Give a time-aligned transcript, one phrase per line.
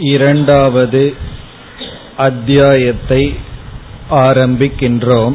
[0.00, 1.14] இரண்டாவது
[2.16, 3.34] அத்தியாயத்தை
[4.10, 5.34] ஆரம்பிக்கின்றோம்.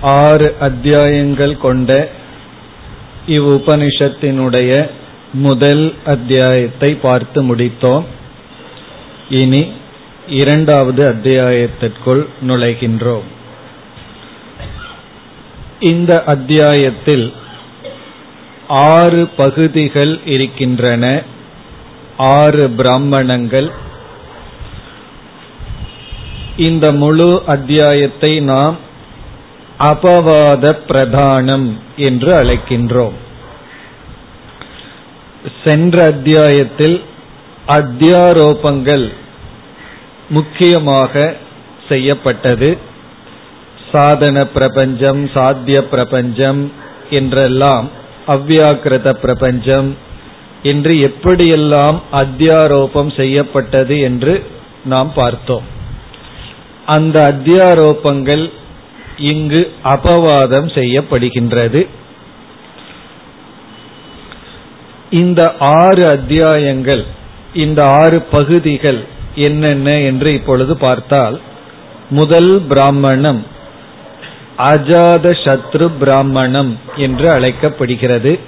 [0.00, 2.08] ஆறு அத்தியாயங்கள் கொண்ட
[3.26, 4.90] இவ்வுபனிஷத்தினுடைய
[5.32, 8.04] முதல் அத்தியாயத்தை பார்த்து முடித்தோம்.
[9.30, 9.72] இனி
[10.28, 13.28] இரண்டாவது அத்தியாயத்திற்குள் நுழைகின்றோம்.
[15.80, 17.32] இந்த அத்தியாயத்தில்
[18.68, 21.22] ஆறு பகுதிகள் இருக்கின்றன.
[22.20, 23.70] ஆறு பிராமணங்கள்.
[26.56, 28.76] இந்த முழு அத்தியாயத்தை நாம்
[29.78, 33.16] அபவாத பிரதானம் என்று அழைக்கின்றோம்.
[35.64, 37.02] சென்ற அத்தியாயத்தில்
[37.66, 39.12] அத்தியாரோபங்கள்
[40.28, 41.34] முக்கியமாக
[41.88, 42.78] செய்யப்பட்டது.
[43.92, 46.72] சாதன பிரபஞ்சம் சாத்திய பிரபஞ்சம்
[47.10, 47.90] என்றெல்லாம்
[48.26, 50.08] அவ்வியாக்கிருத பிரபஞ்சம்
[50.62, 54.44] என்று எப்படியெல்லாம் அத்தியாரோபம் செய்யப்பட்டது என்று
[54.84, 55.62] நாம் பார்த்தோம்.
[56.86, 58.52] அந்த அத்தியாரோபங்கள்
[59.16, 61.86] இங்கு அபவாதம் செய்யப்படுகின்றது.
[65.10, 67.04] இந்த ஆறு அத்தியாயங்கள்
[67.54, 71.40] இந்த ஆறு பகுதிகள் என்னென்ன என்று இப்பொழுது பார்த்தால்
[72.10, 73.46] முதல் பிராமணம்
[74.58, 78.38] அஜாத சத்ரு பிராமணம் என்று அழைக்கப்படுகிறது.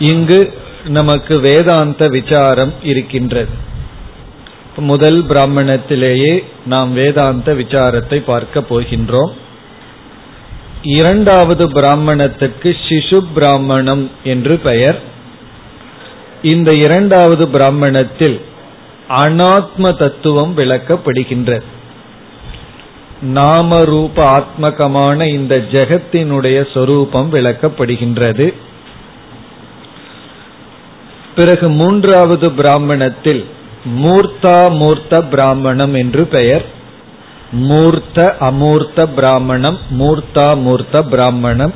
[0.00, 0.40] இங்கு
[0.84, 3.68] நமக்கு வேதாந்த விசாரம் இருக்கின்றது.
[4.76, 9.32] முதல் பிராமணத்திலேயே நாம் வேதாந்த விசாரத்தை பார்க்க போகின்றோம்.
[10.82, 15.00] இரண்டாவது பிராமணத்துக்கு சிசு பிராமணம் என்று பெயர்.
[16.42, 18.40] இந்த இரண்டாவது பிராமணத்தில்
[19.08, 21.68] அனாத்ம தத்துவம் விளக்கப்படுகின்றது.
[23.20, 28.54] நாம ரூப ஆத்மகமான இந்த ஜெகத்தினுடைய சொரூபம் விளக்கப்படுகின்றது.
[31.40, 33.42] பிறகு மூன்றாவது பிராமணத்தில்
[33.98, 36.64] மூர்த்தா மூர்த்த பிராமணம் என்று பெயர்.
[37.52, 41.74] மூர்த்த அமூர்த்த பிராமணம் மூர்த்தா மூர்த்த பிராமணம்.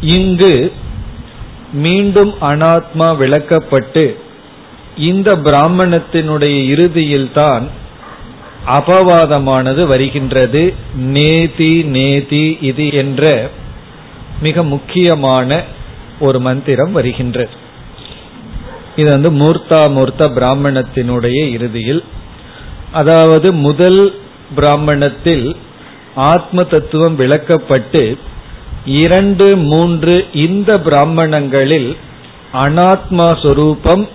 [0.00, 0.72] இங்கு
[1.72, 4.04] மீண்டும் அனாத்மா விளக்கப்பட்டு
[4.96, 7.66] இந்த பிராமணத்தினுடைய இறுதியில்தான்
[8.66, 10.74] அபவாதமானது வருகின்றது.
[10.94, 13.50] நேதி நேதி இது என்ற
[14.40, 15.62] மிக முக்கியமான
[16.20, 17.60] ஒரு மந்திரம் வருகின்றது.
[18.96, 22.04] இது வந்து மூர்த்தாமூர்த்த பிராமணத்தினுடைய இறுதியில்.
[22.92, 24.20] அதாவது முதல்
[24.54, 25.56] பிராமணத்தில்
[26.14, 28.16] ஆத்ம தத்துவம் விளக்கப்பட்டு
[28.84, 31.96] இரண்டு மூன்று இந்த பிராமணங்களில்
[32.52, 34.08] அனாத்மா சொரூபம்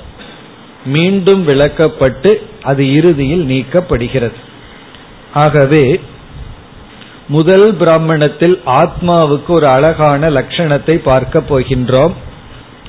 [0.85, 4.38] மீண்டும் விளக்கப்பட்டு அது இறுதியில் நீக்கப்படுகிறது.
[5.33, 6.01] ஆகவே
[7.27, 12.13] முதல் பிராமணத்தில் ஆத்மாவுக்கு ஒரு அழகான லட்சணத்தை பார்க்க போகின்றோம்.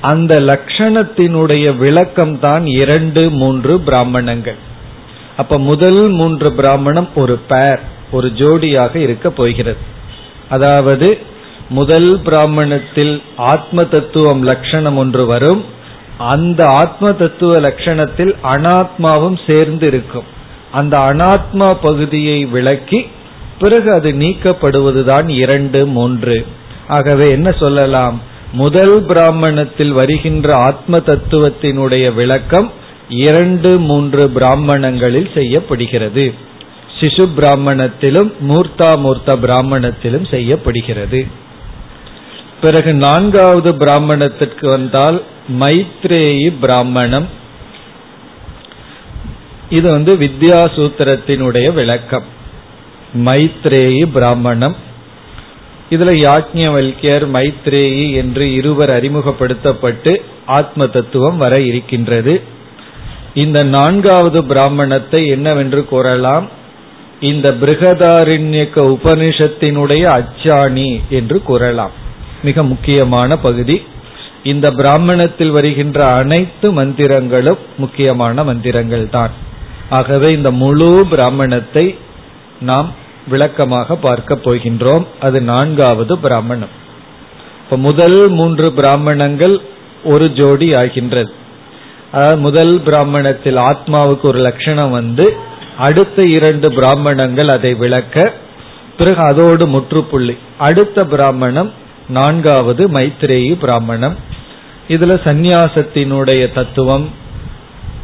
[0.01, 4.55] அந்த லட்சணத்தினுடைய விளக்கம் தான் இரண்டு மூன்று பிராமணங்கள்.
[5.37, 7.79] அப்ப முதல் மூன்று பிராமணம் ஒரு பேர்
[8.11, 9.77] ஒரு ஜோடியாக இருக்க போகிறது.
[10.49, 11.17] அதாவது
[11.69, 15.65] முதல் பிராமணத்தில் ஆத்ம தத்துவம் லட்சணம் ஒன்று வரும்.
[16.17, 20.23] அந்த ஆத்ம தத்துவ லட்சணத்தில் அனாத்மாவும் சேர்ந்து இருக்கும்.
[20.71, 23.07] அந்த அனாத்மா பகுதியை விளக்கி
[23.59, 26.45] பிறகு அது நீக்கப்படுவதுதான் இரண்டு மூன்று.
[26.87, 28.21] ஆகவே என்ன சொல்லலாம்?
[28.51, 32.71] முதல் பிராமணத்தில் வருகின்ற ஆத்ம தத்துவத்தினுடைய விளக்கம்
[33.09, 36.33] இரண்டு மூன்று பிராமணங்களில் செய்யப்படுகிறது.
[36.99, 41.27] சிசு பிராமணத்திலும் மூர்த்தா மூர்த்த பிராமணத்திலும் செய்யப்படுகிறது.
[42.61, 45.23] பிறகு நான்காவது பிராமணத்திற்கு வந்தால்
[45.59, 47.27] மைத்ரேயி பிராமணம்.
[49.69, 52.23] இது வந்து வித்யாசூத்திரத்தினுடைய விளக்கம்.
[53.25, 54.75] மைத்ரேயி பிராமணம்.
[55.89, 62.41] இதுல யாக்ஞவல்யர் மைத்ரேயி என்று இருவர் அறிமுகப்படுத்தப்பட்டு ஆத்ம தத்துவம் வர இருக்கின்றது.
[63.33, 66.49] இந்த நான்காவது பிராமணத்தை என்னவென்று கூறலாம்?
[67.19, 71.91] இந்த பிருகதாரண்யக்க உபனிஷத்தினுடைய அச்சாணி என்று கூறலாம்.
[72.43, 73.81] மிக முக்கியமான பகுதி.
[74.43, 79.31] இந்த பிராமணத்தில் வருகின்ற அனைத்து மந்திரங்களும் முக்கியமான மந்திரங்கள் தான்
[79.89, 81.95] ஆகவே இந்த முழு பிராமணத்தை
[82.59, 82.89] நாம்
[83.29, 85.05] விளக்கமாக பார்க்க போகின்றோம்.
[85.19, 86.73] அது நான்காவது பிராமணம்.
[87.63, 89.55] இப்ப முதல் மூன்று பிராமணங்கள்
[90.03, 91.31] ஒரு ஜோடி ஆகின்றது.
[92.11, 95.25] அதாவது முதல் பிராமணத்தில் ஆத்மாவுக்கு ஒரு லட்சணம் வந்து
[95.77, 98.33] அடுத்த இரண்டு பிராமணங்கள் அதை விளக்க
[98.97, 100.35] பிறகு அதோடு முற்றுப்புள்ளி.
[100.57, 101.69] அடுத்த பிராமணம்
[102.09, 104.15] நான்காவது மைத்ரேயி பிராமணம்.
[104.87, 107.05] இதுல சந்நியாசத்தினுடைய தத்துவம்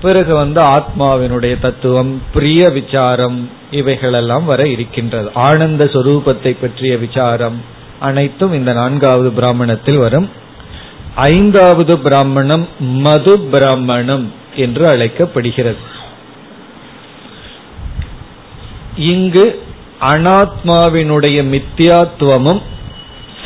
[0.05, 3.37] பிறகு வந்து ஆத்மாவினுடைய தத்துவம் பிரிய விசாரம்
[3.71, 5.29] இவைகளெல்லாம் வர இருக்கின்றது.
[5.47, 7.57] ஆனந்த சொரூபத்தை பற்றிய விசாரம்
[7.99, 10.27] அனைத்தும் இந்த நான்காவது பிராமணத்தில் வரும்.
[11.15, 12.65] ஐந்தாவது பிராமணம்
[13.05, 14.25] மது பிராமணம்
[14.55, 15.83] என்று அழைக்கப்படுகிறது.
[19.11, 19.45] இங்கு
[20.13, 22.61] அனாத்மாவினுடைய மித்தியாத்துவமும்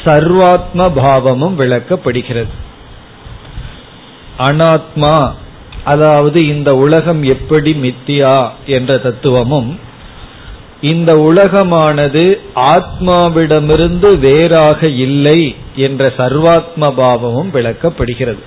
[0.04, 2.54] சர்வாத்ம பாவமும் விளக்கப்படுகிறது.
[4.40, 5.16] அனாத்மா
[5.84, 9.80] அதாவது இந்த உலகம் எப்படி மித்தியா என்ற தத்துவமும்
[10.82, 18.40] இந்த உலகமானது ஆத்மாவிடமிருந்து வேறாக இல்லை என்ற சர்வாத்ம பாவமும் விளக்கப்படுகிறது.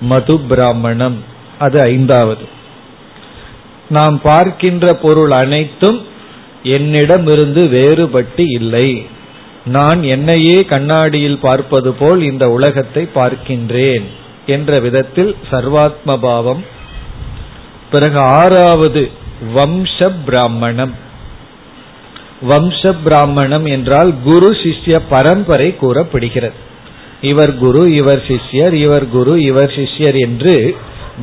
[0.00, 1.24] மது பிராமணம்
[1.58, 2.48] அது ஐந்தாவது.
[3.88, 6.02] நாம் பார்க்கின்ற பொருள் அனைத்தும்
[6.62, 9.06] என்னிடமிருந்து வேறுபட்டு இல்லை.
[9.64, 14.19] நான் என்னையே கண்ணாடியில் பார்ப்பது போல் இந்த உலகத்தை பார்க்கின்றேன்.
[14.50, 16.62] என்ற விதத்தில் சர்வாத்ம பாவம்
[17.92, 19.02] பிறகு ஆறாவது
[19.54, 20.92] வம்ச பிராமணம்.
[22.48, 26.58] வம்ச பிராமணம் என்றால் குரு சிஷ்ய பரம்பரை கூறப்படுகிறது.
[27.30, 30.54] இவர் குரு இவர் சிஷ்யர் இவர் குரு இவர் சிஷ்யர் என்று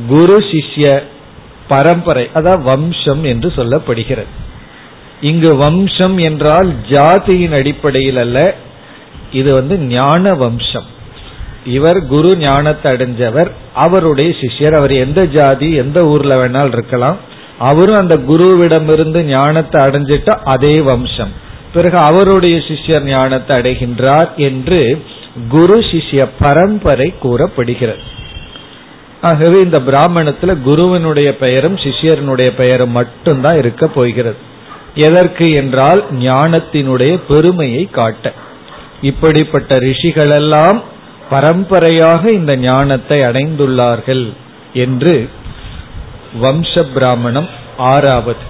[0.08, 0.86] குரு சிஷ்ய
[1.68, 4.30] பரம்பரை அதாவது வம்சம் என்று சொல்லப்படுகிறது.
[5.20, 8.38] இங்கு வம்சம் என்றால் ஜாதியின் அடிப்படையில் அல்ல
[9.32, 10.88] இது வந்து ஞான வம்சம்.
[11.64, 13.50] இவர் குரு ஞானத்தை அடைஞ்சவர்.
[13.74, 14.72] அவருடைய சிஷ்யர்.
[14.72, 17.16] அவர் எந்த ஜாதி எந்த ஊர்ல வேணாலும் இருக்கலாம்.
[17.58, 21.32] அவரும் அந்த குருவிடமிருந்து ஞானத்தை அடைஞ்சிட்டா அதே வம்சம்.
[21.74, 25.02] பிறகு அவருடைய சிஷ்யர் ஞானத்தை அடைகின்றார் என்று
[25.48, 28.16] குரு சிஷ்ய பரம்பரை கூறப்படுகிறது.
[29.20, 34.36] ஆகவே இந்த பிராமணத்துல குருவனுடைய பெயரும் சிஷ்யனுடைய பெயரும் மட்டும்தான் இருக்க போகிறது.
[34.94, 38.32] எதற்கு என்றால் ஞானத்தினுடைய பெருமையை காட்ட.
[39.00, 40.82] இப்படிப்பட்ட ரிஷிகளெல்லாம்
[41.30, 44.32] பரம்பரையாக இந்த ஞானத்தை அடைந்துள்ளார்கள்
[44.74, 45.28] என்று
[46.42, 48.44] வம்ச பிராமணம் ஆறாவது.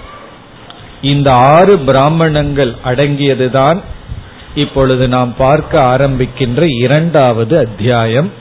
[1.02, 3.80] இந்த ஆறு பிராமணங்கள் அடங்கியதுதான்
[4.54, 8.32] இப்பொழுது நாம் பார்க்க ஆரம்பிக்கின்ற இரண்டாவது அத்தியாயம்.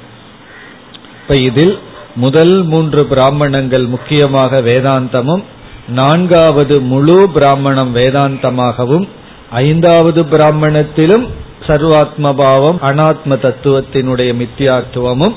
[1.21, 1.79] இப்ப இதில்
[2.15, 5.43] முதல் மூன்று பிராமணங்கள் முக்கியமாக வேதாந்தமும்
[5.87, 9.07] நான்காவது முழு பிராமணம் வேதாந்தமாகவும்
[9.51, 11.27] ஐந்தாவது பிராமணத்திலும்
[11.67, 15.35] சர்வாத்ம பாவம் அனாத்ம தத்துவத்தினுடைய மித்தியாத்துவமும்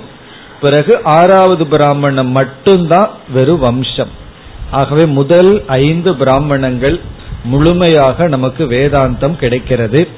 [0.61, 4.13] பிறகு ஆறாவது பிராமணம் மட்டும்தான் வெறும் வம்சம்.
[4.71, 7.01] ஆகவே முதல் ஐந்து பிராமணங்கள்
[7.45, 10.09] முழுமையாக நமக்கு வேதாந்தம் கிடைக்கிறது.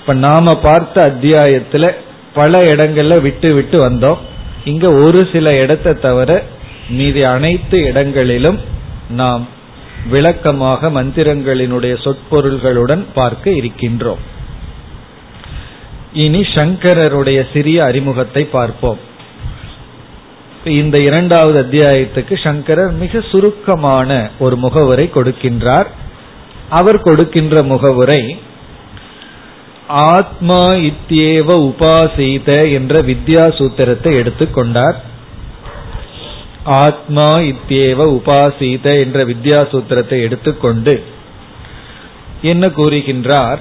[0.00, 1.90] இப்ப நாம பார்த்த அத்தியாயத்துல
[2.34, 4.16] பல இடங்கள்ல விட்டு விட்டு வந்தோம்.
[4.64, 6.42] இங்க ஒரு சில இடத்தை தவிர
[6.88, 8.60] மீதி அனைத்து இடங்களிலும்
[9.10, 9.48] நாம்
[10.10, 14.36] விளக்கமாக மந்திரங்களினுடைய சொற்பொருள்களுடன் பார்க்க இருக்கின்றோம்.
[16.12, 18.98] இனி சங்கரருடைய சிறிய அறிமுகத்தை பார்ப்போம்.
[20.64, 25.86] இந்த இரண்டாவது அத்தியாயத்துக்கு சங்கரர் மிக சுருக்கமான ஒரு முகவுரை கொடுக்கின்றார்.
[26.68, 28.38] அவர் கொடுக்கின்ற முகவுரை
[29.88, 34.96] ஆத்மா இத்தியேவ உபாசீத என்ற வித்யா சூத்திரத்தை எடுத்துக்கொண்டார்
[36.64, 41.02] ஆத்மா இத்தியேவ உபாசீத என்ற வித்யா சூத்திரத்தை எடுத்துக்கொண்டு
[42.42, 43.60] என்ன கூறுகின்றார்?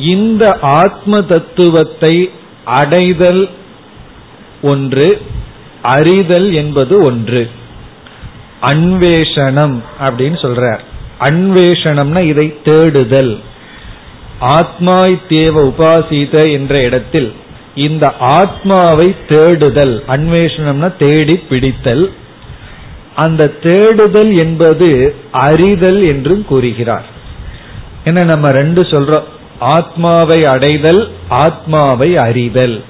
[0.00, 2.30] இந்த ஆத்ம தத்துவத்தை
[2.64, 3.48] அடைதல்
[4.62, 5.22] ஒன்று
[5.82, 7.50] அறிதல் என்பது ஒன்று.
[8.62, 10.78] அன்வேஷனம் அப்படின்னு சொல்றார்.
[11.20, 13.40] அன்வேஷனம்னா இதை தேடுதல்.
[14.38, 17.32] ஆத்மா தேவ உபாசித என்ற இடத்தில்
[17.74, 22.12] இந்த ஆத்மாவை தேடுதல் அன்வேஷனம்னா தேடி பிடித்தல்.
[23.14, 27.06] அந்த தேடுதல் என்பது அறிதல் என்றும் கூறுகிறார்.
[28.04, 29.24] என்ன நம்ம ரெண்டு சொல்றோம்.
[29.58, 32.84] ஆத்மாவை அடைதல் ஆத்மாவை அறிதல்.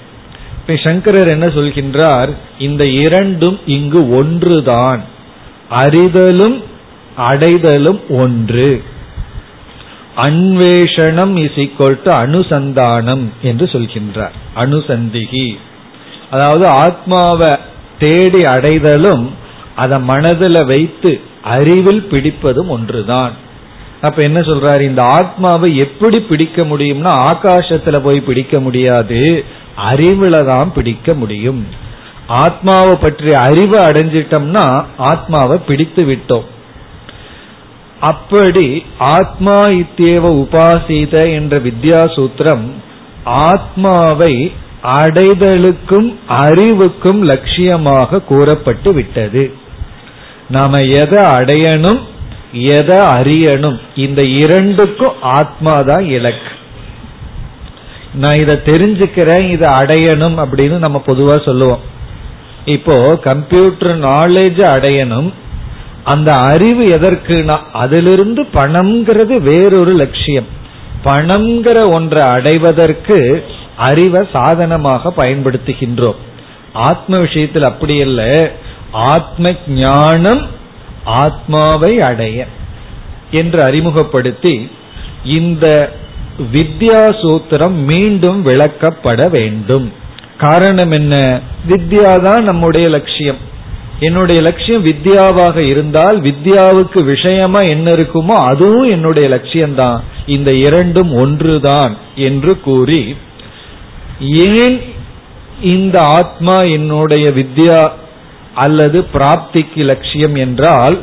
[0.84, 2.36] சங்கரர் என்ன சொல்கின்றார்?
[2.58, 5.02] இந்த இரண்டும் இங்கு ஒன்றுதான்.
[5.70, 6.62] அறிதலும்
[7.16, 8.82] அடைதலும் ஒன்று.
[10.16, 14.32] அன்வேஷணம் இஸ் ஈக்வல் டு அனுசந்தானம் என்று சொல்கின்றார்.
[14.56, 15.58] அனுசந்திகி.
[16.30, 17.56] அதாவது ஆத்மாவை
[17.98, 19.30] தேடி அடைதலும்
[19.76, 23.32] அதை மனதில் வைத்து அறிவில் பிடிப்பதும் ஒன்றுதான்.
[24.00, 24.80] அப்ப என்ன சொல்றாரு?
[24.80, 29.44] இந்த ஆத்மாவை எப்படி பிடிக்க முடியும்னா ஆகாசத்துல போய் பிடிக்க முடியாது
[29.92, 31.66] அறிவுல தான் பிடிக்க முடியும்.
[32.26, 36.46] ஆத்மாவை பற்றி அறிவை அடைஞ்சிட்டோம்னா ஆத்மாவை பிடித்து விட்டோம்.
[38.00, 42.66] அப்படி ஆத்மா இத்தேவ உபாசித என்ற வித்யா சூத்திரம்
[43.24, 44.52] ஆத்மாவை
[44.82, 49.52] அடைதலுக்கும் அறிவுக்கும் லட்சியமாக கூறப்பட்டு விட்டது.
[50.50, 52.00] நாம எதை அடையணும்
[52.52, 53.80] எதை அறியணும்?
[53.94, 56.48] இந்த இரண்டுக்கும் ஆத்மா தான் இலக்கு.
[58.14, 61.80] நான் இதை தெரிஞ்சுக்கிறேன் இதை அடையணும் அப்படின்னு நம்ம பொதுவா சொல்லுவோம்.
[62.64, 65.32] இப்போ கம்ப்யூட்டர் நாலேஜ் அடையணும்.
[66.04, 70.46] அந்த அறிவு எதற்குனா அதிலிருந்து பணம்ங்கிறது வேறொரு லட்சியம்.
[71.04, 73.44] பணம்ங்கிற ஒன்றை அடைவதற்கு
[73.76, 76.16] அறிவை சாதனமாக பயன்படுத்துகின்றோம்.
[76.72, 78.50] ஆத்ம விஷயத்தில் அப்படி இல்லை.
[78.92, 80.46] ஆத்ம ஞானம்
[81.08, 82.46] ஆத்மாவை அடைய
[83.30, 84.70] என்று அறிமுகப்படுத்தி
[85.24, 85.92] இந்த
[86.52, 89.92] வித்யா சூத்திரம் மீண்டும் விளக்கப்பட வேண்டும்.
[90.38, 91.40] காரணம் என்ன?
[91.68, 93.40] வித்யா தான் நம்முடைய லட்சியம்.
[94.00, 100.00] என்னுடைய லட்சியம் வித்யாவாக இருந்தால் வித்யாவுக்கு விஷயமா என்ன இருக்குமோ அதுவும் என்னுடைய லட்சியம்தான்.
[100.26, 103.16] இந்த இரண்டும் ஒன்றுதான் என்று கூறி
[104.56, 104.82] ஏன்
[105.60, 107.90] இந்த ஆத்மா என்னுடைய வித்யா
[108.64, 110.96] அல்லது பிராப்திக்கு லட்சியம் என்றால்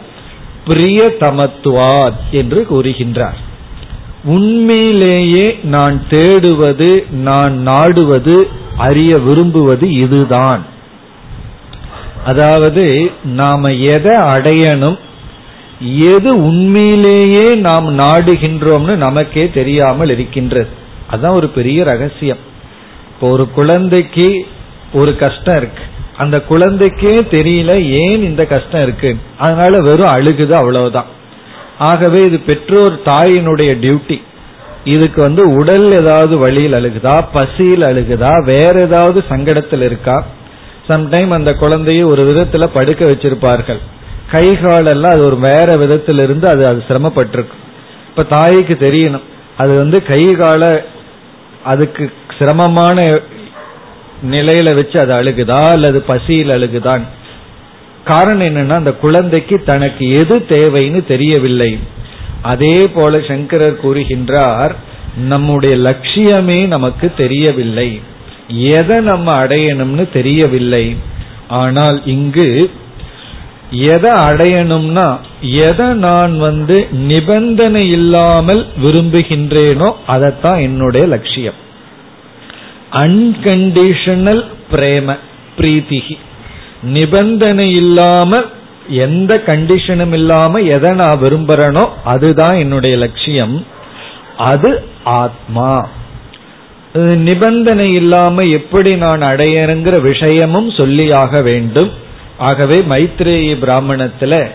[0.68, 3.40] பிரியதமத்துவாத் என்று கூறுகின்றார்.
[4.24, 8.48] உண்மையிலேயே நான் தேடுவது நான் நாடுவது
[8.78, 10.64] அறிய விரும்புவது இதுதான்.
[12.26, 14.98] அதாவது நாம எதை அடையணும்
[16.14, 20.70] எது உண்மையிலேயே நாம் நாடுகின்றோம்னு நமக்கே தெரியாமல் இருக்கின்றது.
[21.10, 22.42] அதுதான் ஒரு பெரிய ரகசியம்.
[23.14, 24.28] இப்போ ஒரு குழந்தைக்கு
[24.94, 25.84] ஒரு கஷ்டம் இருக்கு.
[26.18, 29.18] அந்த குழந்தைக்கே தெரியல ஏன் இந்த கஷ்டம் இருக்கு.
[29.38, 31.06] அதனால வெறும் அழுகுது அவ்வளவுதான்.
[31.80, 34.22] ஆகவே இது பெற்றோர் தாயினுடைய டியூட்டி.
[34.84, 37.28] இதுக்கு வந்து உடல் ஏதாவது வழியில் அழுகுதா?
[37.34, 38.44] பசியில் அழுகுதா?
[38.44, 40.26] வேற ஏதாவது சங்கடத்தில் இருக்கா?
[40.90, 43.80] சம்டைம் அந்த குழந்தைய ஒரு விதத்துல படுக்க வச்சிருப்பார்கள்.
[44.32, 47.64] கை காலெல்லாம் அது ஒரு வேற விதத்துல இருந்து அது அது சிரமப்பட்டிருக்கும்.
[48.10, 49.24] இப்ப தாய்க்கு தெரியணும்.
[49.58, 50.84] அது வந்து கை கால
[51.64, 53.20] அதுக்கு சிரமமான
[54.32, 57.04] நிலையில வச்சு அது அழுகுதா அல்லது பசியில் அழுகுதான்?
[58.06, 61.80] காரணம் என்னன்னா அந்த குழந்தைக்கு தனக்கு எது தேவைன்னு தெரியவில்லை.
[62.42, 64.74] அதே போல சங்கரர் கூறுகின்றார்
[65.16, 67.90] நம்முடைய லட்சியமே நமக்கு தெரியவில்லை.
[68.80, 70.86] எதை நம்ம அடையணும்னு தெரியவில்லை.
[71.48, 72.50] ஆனால் இங்கு
[73.70, 75.08] எதை அடையணும்னா
[75.42, 81.60] எதை நான் வந்து நிபந்தனை இல்லாமல் விரும்புகின்றேனோ அதைத்தான் என்னுடைய லட்சியம்.
[82.96, 85.18] அன்கண்டிஷனல் பிரேம
[85.58, 86.18] பிரீத்திகி
[86.84, 88.48] நிபந்தனை இல்லாமல்
[88.88, 93.56] எந்த கண்டிஷனும் இல்லாம எதை நான் விரும்புறேனோ அதுதான் என்னுடைய லட்சியம்.
[94.38, 95.90] அது ஆத்மா.
[97.30, 101.92] நிபந்தனை இல்லாம எப்படி நான் அடையறேங்கிற விஷயமும் சொல்லியாக வேண்டும்.
[102.38, 104.50] ஆகவே மைத்ரேயி பிராமணத்துல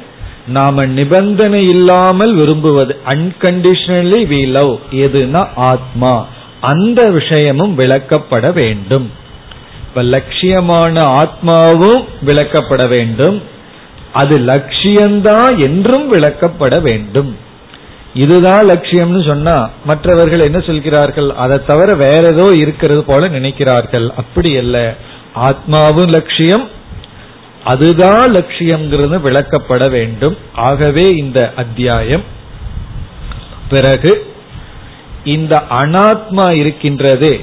[0.47, 4.73] நாம நிபந்தனை இல்லாமல் விரும்புவது அன்கண்டிஷனலி வி லவ்
[5.05, 6.15] எதுனா ஆத்மா.
[6.61, 9.11] அந்த விஷயமும் விளக்கப்பட வேண்டும்.
[9.89, 13.43] இப்ப லட்சியமான ஆத்மாவும் விளக்கப்பட வேண்டும்.
[14.13, 17.37] அது லட்சியம்தான் என்றும் விளக்கப்பட வேண்டும்.
[18.15, 21.31] இதுதான் லட்சியம்னு சொன்னா மற்றவர்கள் என்ன சொல்கிறார்கள்?
[21.31, 24.09] அதை தவிர வேற ஏதோ இருக்கிறது போல நினைக்கிறார்கள்.
[24.09, 24.95] அப்படி அல்ல.
[25.35, 26.69] ஆத்மாவும் லட்சியம்.
[27.65, 30.37] அதுதான் லட்சியம்ங்கிறது விளக்கப்பட வேண்டும்.
[30.55, 32.23] ஆகவே இந்த அத்தியாயம்.
[33.69, 34.30] பிறகு
[35.25, 37.41] இந்த அனாத்மா இருக்கின்றது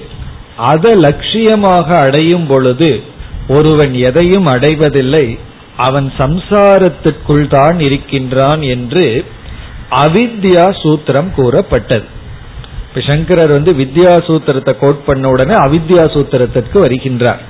[0.55, 3.01] அதை லட்சியமாக அடையும் பொழுது
[3.47, 5.39] ஒருவன் எதையும் அடைவதில்லை
[5.75, 9.25] அவன் சம்சாரத்திற்குள் தான் இருக்கின்றான் என்று
[10.03, 12.07] அவித்யா சூத்திரம் கூறப்பட்டது.
[12.87, 17.43] இப்ப சங்கரர் வந்து வித்யா சூத்திரத்தை கோட் பண்ண உடனே அவித்யா சூத்திரத்திற்கு வருகின்றார்.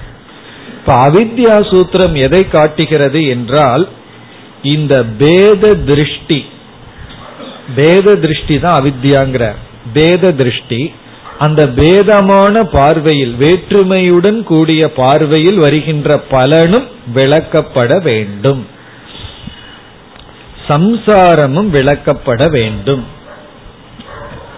[0.79, 3.88] இப்ப அவித்யா சூத்திரம் எதை காட்டுகிறது என்றால்
[4.62, 6.46] இந்த பேத திருஷ்டி
[7.75, 9.60] பேத திருஷ்டி தான் அவித்யாங்கிறார்.
[9.94, 10.94] பேத திருஷ்டி
[11.39, 18.67] அந்த பேதமான பார்வையில் வேற்றுமையுடன் கூடிய பார்வையில் வருகின்ற பலனும் விளக்கப்பட வேண்டும்.
[20.67, 23.06] சம்சாரமும் விளக்கப்பட வேண்டும்.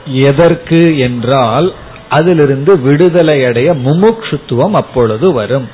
[0.06, 1.74] எதற்கு என்றால்
[2.10, 5.68] அதிலிருந்து விடுதலை அடைய முமுட்சுத்துவம் அப்பொழுது வரும்.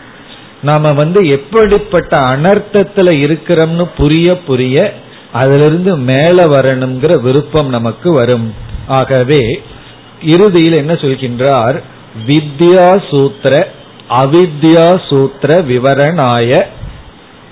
[0.61, 4.93] நாம வந்து எப்படிப்பட்ட அனர்த்தத்துல இருக்கிறோம்னு புரிய புரிய
[5.31, 8.53] அதிலிருந்து மேல வரணுங்கிற விருப்பம் நமக்கு வரும்.
[8.87, 9.61] ஆகவே
[10.21, 11.81] இறுதியில் என்ன சொல்கின்றார்?
[12.27, 13.67] வித்யா சூத்திர
[14.09, 16.65] அவித்யா சூத்திர விவரணாய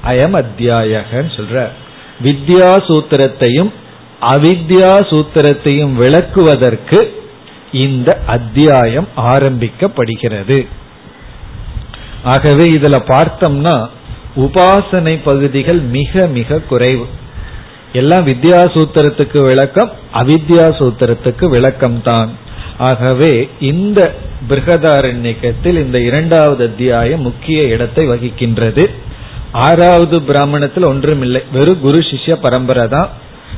[0.05, 1.69] அயம் அத்தியாயகன்னு சொல்ற
[2.23, 3.71] வித்யா சூத்திரத்தையும்
[4.21, 7.09] அவித்யா சூத்திரத்தையும் விளக்குவதற்கு
[7.71, 10.67] இந்த அத்தியாயம் ஆரம்பிக்கப்படுகிறது.
[12.23, 13.89] ஆகவே இதுல பார்த்தோம்னா
[14.35, 17.07] உபாசனை பகுதிகள் மிக மிக குறைவு.
[17.93, 22.29] எல்லாம் வித்யா சூத்திரத்துக்கு விளக்கம் அவித்யா சூத்திரத்துக்கு விளக்கம் தான்
[22.77, 24.15] ஆகவே இந்த
[24.49, 28.89] பிருகதாரண்யக்கத்தில் இந்த இரண்டாவது அத்தியாயம் முக்கிய இடத்தை வகிக்கின்றது.
[29.51, 31.43] ஆறாவது பிராமணத்தில் ஒன்றுமில்லை.
[31.51, 33.09] வெறும் குரு சிஷ்ய பரம்பரை தான்.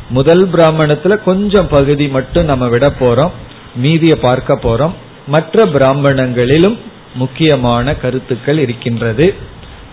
[0.09, 3.31] முதல் பிராமணத்துல கொஞ்சம் பகுதி மட்டும் நம்ம விட போறோம்.
[3.75, 4.93] மீதியை பார்க்க போறோம்.
[5.27, 6.77] மற்ற பிராமணங்களிலும்
[7.13, 9.33] முக்கியமான கருத்துக்கள் இருக்கின்றது.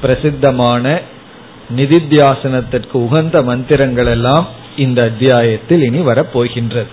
[0.00, 1.00] பிரசித்தமான
[1.76, 6.91] நிதித்தியாசனத்திற்கு உகந்த மந்திரங்கள் எல்லாம் இந்த அத்தியாயத்தில் இனி வரப்போகின்றது.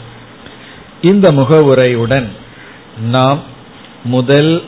[1.01, 2.27] இந்த முகவுரையுடன்
[3.09, 3.39] நாம்
[4.03, 4.63] முதல்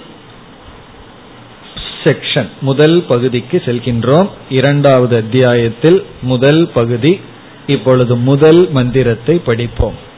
[2.03, 4.29] செக்ஷன் முதல் பகுதிக்கு செல்கின்றோம்.
[4.49, 7.19] இரண்டாவது அத்தியாயத்தில் முதல் பகுதி
[7.67, 10.09] இப்பொழுது முதல் மந்திரத்தை படிப்போம்.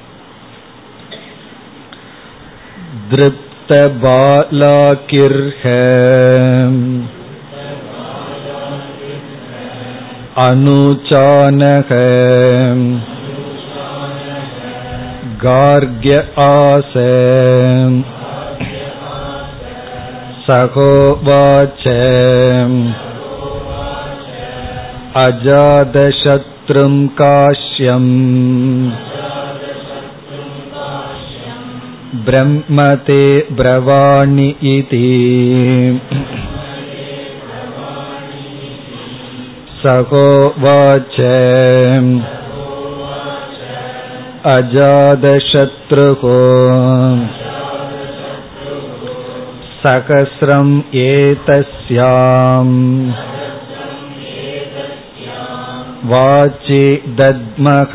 [3.10, 4.24] திருப்தபாலாகிர்ஹ
[10.47, 11.91] अनुचानः
[15.45, 16.93] गार्ग्य आस
[20.47, 21.85] सहोवाच
[25.25, 28.11] अजातशत्रुं काश्यम्
[32.29, 33.25] ब्रह्मते
[33.61, 35.09] ब्रवाणि इति
[39.84, 41.16] सहोवाच
[44.52, 46.22] अजातशत्रुः
[49.82, 52.76] सहस्रम् एतस्याम्
[56.12, 56.86] वाचि
[57.20, 57.94] दद्मः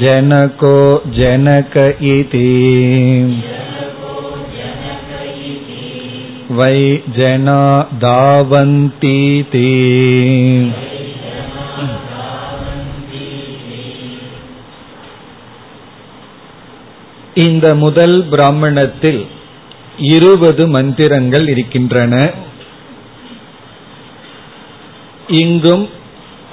[0.00, 0.76] जनको
[1.18, 2.52] जनक इति।
[6.49, 6.77] वै
[7.17, 7.63] जना
[7.99, 9.67] धावन्तीति
[17.35, 19.19] இந்த முதல் பிராமணத்தில்
[20.07, 22.13] இருபது மந்திரங்கள் இருக்கின்றன
[25.39, 25.85] இங்கும்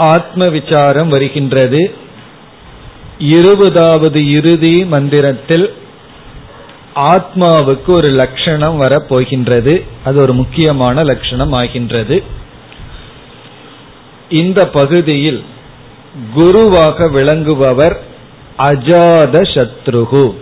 [0.07, 1.83] ஆத்ம விசாரம் வருகின்றது
[3.29, 5.67] இருபதாவது இறுதி மந்திரத்தில்
[6.96, 9.86] ஆத்மாவுக்கு ஒரு லட்சணம் வரப்போகின்றது.
[10.04, 12.24] அது ஒரு முக்கியமான லட்சணம் ஆகின்றது.
[14.30, 15.46] இந்த பகுதியில்
[16.34, 17.96] குருவாக விளங்குபவர்
[18.58, 20.36] அஜாத சத்ருகு.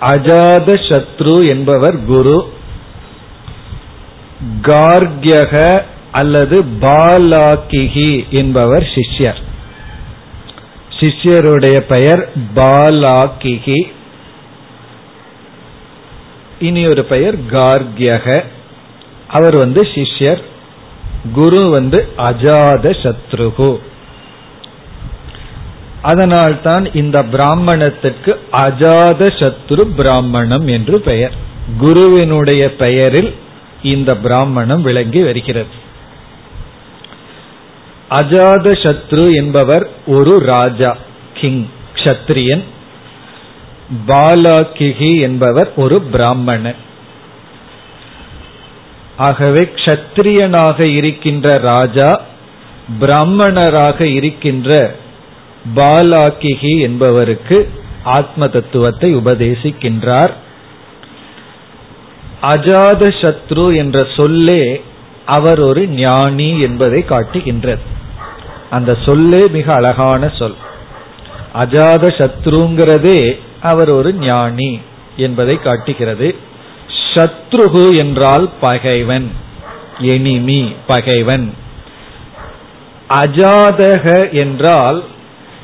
[0.00, 2.52] அஜாத சத்ரு என்பவர் குரு.
[4.62, 9.42] கார்கியக அல்லது பாலாக்கிகி என்பவர் சிஷ்யர்.
[11.00, 13.92] சிஷ்யருடைய பெயர் பாலாக்கிகி.
[16.62, 18.44] இனி ஒரு பெயர் கார்கியக.
[19.28, 20.42] அவர் வந்து சிஷ்யர்.
[21.32, 23.78] குரு வந்து அஜாத சத்ருகு.
[26.02, 31.34] அதனால்தான் இந்த பிராமணத்திற்கு அஜாத சத்ரு பிராமணம் என்று பெயர்.
[31.78, 33.34] குருவினுடைய பெயரில்
[33.82, 35.74] இந்த பிராமணம் விளங்கி வருகிறது.
[38.10, 40.96] அஜாத சத்ரு என்பவர் ஒரு ராஜா
[41.34, 42.64] கிங் க்ஷத்ரியன்.
[44.06, 46.74] பாலாகிகி என்பவர் ஒரு பிராமணன்.
[49.16, 52.20] ஆகவே க்ஷத்ரியனாக இருக்கின்ற ராஜா
[53.00, 54.96] பிராமணராக இருக்கின்ற
[55.74, 57.70] பாலாக்கிகி என்பவருக்கு
[58.04, 60.30] ஆத்ம தத்துவத்தை உபதேசிக்கின்றார்.
[62.42, 64.82] அஜாத சத்ரு என்ற சொல்லே
[65.26, 67.82] அவர் ஒரு ஞானி என்பதை காட்டுகின்றது.
[68.70, 70.54] அந்த சொல்லே மிக அழகான சொல்.
[71.54, 74.80] அஜாத சத்ருங்கிறதே அவர் ஒரு ஞானி
[75.16, 76.36] என்பதை காட்டுகிறது.
[77.14, 79.30] சத்ருகு என்றால் பகைவன்
[80.00, 81.54] எனிமி பகைவன்.
[83.08, 85.04] அஜாதக என்றால்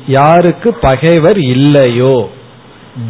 [0.07, 2.29] யாருக்கு பகைவர் இல்லையோ.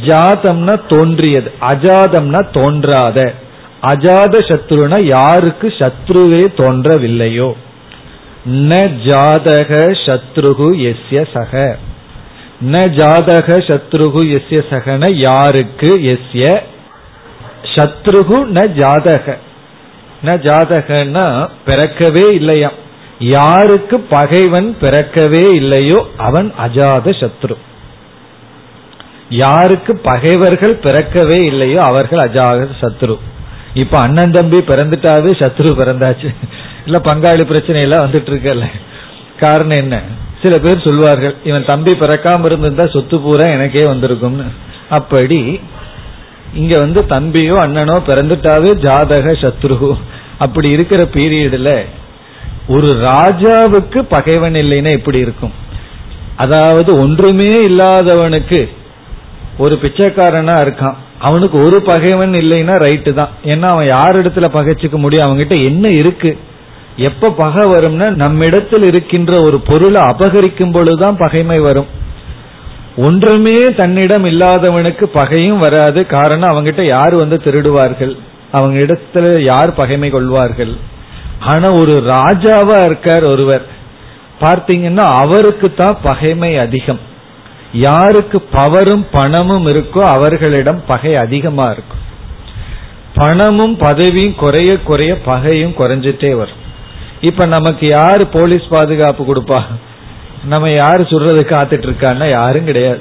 [0.05, 3.33] ஜாதம்னா தோன்றியது அஜாதம்னா தோன்றாத.
[3.81, 7.53] அஜாத சத்ருனா யாருக்கு சத்ருவே தோன்றவில்லையோ.
[8.47, 8.73] ந
[9.05, 9.71] ஜாதக
[10.05, 11.77] சத்ருகு எஸ்ய சக.
[12.61, 16.61] ந ஜாதக சத்ருகு எஸ்ய சகன யாருக்கு எஸ்ய?
[17.75, 19.37] சத்ருகு ந ஜாதக.
[20.23, 22.71] ந ஜாதகன்னா பிறக்கவே இல்லையா
[23.19, 27.55] யாருக்கு பகைவன் பிறக்கவே இல்லையோ அவன் அஜாத சத்ரு.
[29.29, 33.17] யாருக்கு பகைவர்கள் பிறக்கவே இல்லையோ அவர்கள் அஜாத சத்ரு.
[33.73, 36.35] இப்ப அண்ணன் தம்பி பிறந்துட்டாவே சத்ரு பிறந்தாச்சு.
[36.85, 38.69] இல்ல பங்காளி பிரச்சனை எல்லாம் வந்துட்டு இருக்கல
[39.39, 40.01] காரணம் என்ன?
[40.41, 44.45] சில பேர் சொல்வார்கள் இவன் தம்பி பிறக்காம இருந்திருந்தா சொத்து பூரா எனக்கே வந்திருக்கும்னு.
[44.89, 45.59] அப்படி
[46.53, 49.95] இங்க வந்து தம்பியோ அண்ணனோ பிறந்துட்டாவே ஜாதக சத்ரு
[50.37, 51.71] அப்படி இருக்கிற பீரியட்ல
[52.67, 55.53] ஒரு ராஜாவுக்கு பகைவன் இல்லைன்னா எப்படி இருக்கும்?
[56.35, 58.69] அதாவது ஒன்றுமே இல்லாதவனுக்கு
[59.57, 60.97] ஒரு பிச்சைக்காரனா இருக்கான்.
[61.19, 63.29] அவனுக்கு ஒரு பகைவன் இல்லைன்னா ரைட்டு தான்.
[63.43, 65.25] ஏன்னா அவன் யார் இடத்துல பகைச்சிக்க முடியும்?
[65.27, 66.37] அவங்ககிட்ட என்ன இருக்கு?
[66.99, 71.85] எப்ப பகை வரும்னா நம்மிடத்தில் இருக்கின்ற ஒரு பொருளை அபகரிக்கும் பொழுதுதான் பகைமை வரும்.
[72.97, 76.05] ஒன்றுமே தன்னிடம் இல்லாதவனுக்கு பகையும் வராது.
[76.05, 78.17] காரணம் அவங்கிட்ட யார் வந்து திருடுவார்கள்?
[78.51, 80.73] அவங்க இடத்துல யார் பகைமை கொள்வார்கள்?
[81.39, 83.65] ஆனா ஒரு ராஜாவா இருக்கார் ஒருவர்.
[84.41, 86.99] பார்த்தீங்கன்னா அவருக்கு தான் பகைமை அதிகம்.
[87.73, 92.03] யாருக்கு பவரும் பணமும் இருக்கோ அவர்களிடம் பகை அதிகமா இருக்கும்.
[93.15, 96.67] பணமும் பதவியும் குறைய குறைய பகையும் குறைஞ்சிட்டே வரும்.
[97.21, 99.61] இப்ப நமக்கு யாரு போலீஸ் பாதுகாப்பு கொடுப்பா?
[100.43, 102.99] நம்ம யாரு சொல்றது காத்துட்டு இருக்கான்னா யாரும் கிடையாது.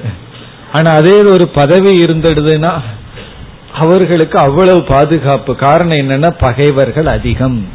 [0.72, 2.72] ஆனா அதே ஒரு பதவி இருந்துடுதுன்னா
[3.72, 5.54] அவர்களுக்கு அவ்வளவு பாதுகாப்பு.
[5.54, 7.68] காரணம் என்னன்னா பகைவர்கள் அதிகம்.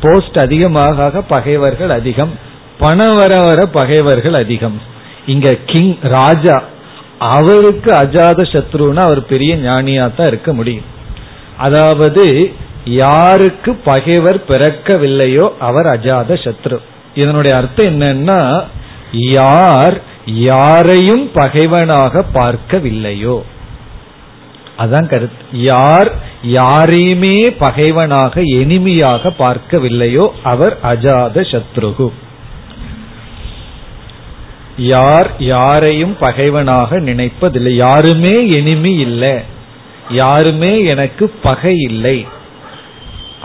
[0.00, 2.32] போஸ்ட் அதிகமாக பகைவர்கள் அதிகம்.
[2.78, 4.80] பணம் வர வர பகைவர்கள் அதிகம்.
[5.26, 6.62] இங்க கிங் ராஜா
[7.18, 10.84] அவருக்கு அஜாத சத்ருன்னா அவர் பெரிய ஞானியா தான் இருக்க முடியும்.
[11.56, 12.52] அதாவது
[12.88, 16.78] யாருக்கு பகைவர் பிறக்கவில்லையோ அவர் அஜாத சத்ரு.
[17.14, 18.64] இதனுடைய அர்த்தம் என்னன்னா
[19.12, 23.40] யார் யாரையும் பகைவனாக பார்க்கவில்லையோ.
[24.78, 25.44] அதான் கருத்து.
[25.52, 32.08] யார் யாரையுமே பகைவனாக எளிமையாக பார்க்கவில்லையோ அவர் அஜாத சத்ருகு.
[34.76, 37.74] யார் யாரையும் பகைவனாக நினைப்பதில்லை.
[37.74, 39.34] யாருமே எனிமி இல்லை.
[40.10, 42.26] யாருமே எனக்கு பகை இல்லை.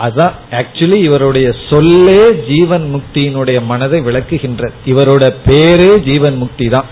[0.00, 4.70] அதான் ஆக்சுவலி இவருடைய சொல்லே ஜீவன் முக்தியினுடைய மனதை விளக்குகின்றது.
[4.86, 6.84] இவரோட பேரே ஜீவன் முக்தி தான்.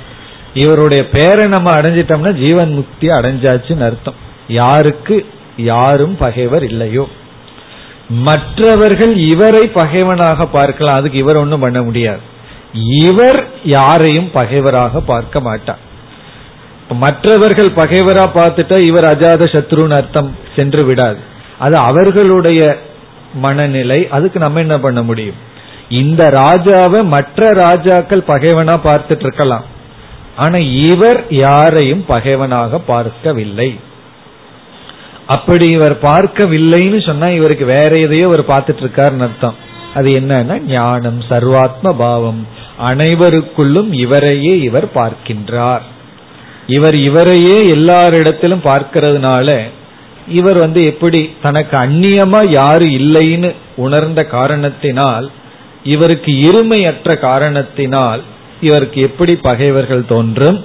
[0.54, 4.14] இவருடைய பேரை நம்ம அடைஞ்சிட்டோம்னா ஜீவன் முக்தி அடைஞ்சாச்சுன்னு அர்த்தம்.
[4.48, 5.26] யாருக்கு?
[5.56, 7.08] யாரும் பகைவர் இல்லையோ.
[8.08, 10.94] மற்றவர்கள் இவரை பகைவனாக பார்க்கலாம்.
[10.94, 12.20] அதுக்கு இவர் ஒன்றும் பண்ண முடியாது.
[12.74, 15.78] இவர் யாரையும் பகைவராக பார்க்க மாட்டார்.
[16.92, 21.18] மற்றவர்கள் பகைவரா பார்த்துட்டா இவர் அஜாத சத்ருன்னு அர்த்தம் சென்று விடாது.
[21.58, 22.78] அது அவர்களுடைய
[23.34, 25.40] மனநிலை அதுக்கு நம்ம என்ன பண்ண முடியும்?
[25.88, 29.64] இந்த ராஜாவை மற்ற ராஜாக்கள் பகைவனா பார்த்துட்டு இருக்கலாம்
[30.36, 33.78] ஆனா இவர் யாரையும் பகைவனாக பார்க்கவில்லை.
[35.26, 39.56] அப்படி இவர் பார்க்கவில்லைன்னு சொன்னா இவருக்கு வேற எதையோ இவர் பார்த்துட்டு இருக்காருன்னு அர்த்தம்.
[39.94, 42.46] அது என்னன்னா ஞானம் சர்வாத்ம பாவம்.
[42.82, 45.80] அனைவருக்குள்ளும் இவரையே இவர் பார்க்கின்றார்.
[46.66, 49.60] இவர் இவரையே எல்லாரிடத்திலும் பார்க்கிறதுனால
[50.28, 55.30] இவர் வந்து எப்படி தனக்கு அந்நியமா யாரு இல்லைன்னு உணர்ந்த காரணத்தினால்
[55.84, 58.22] இவருக்கு இருமையற்ற காரணத்தினால்
[58.60, 60.64] இவருக்கு எப்படி பகைவர்கள் தோன்றும்?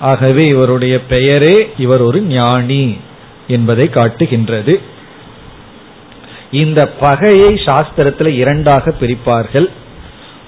[0.00, 2.96] ஆகவே இவருடைய பெயரே இவர் ஒரு ஞானி
[3.48, 4.80] என்பதை காட்டுகின்றது.
[6.50, 9.66] இந்த பகையை சாஸ்திரத்தில் இரண்டாக பிரிப்பார்கள்.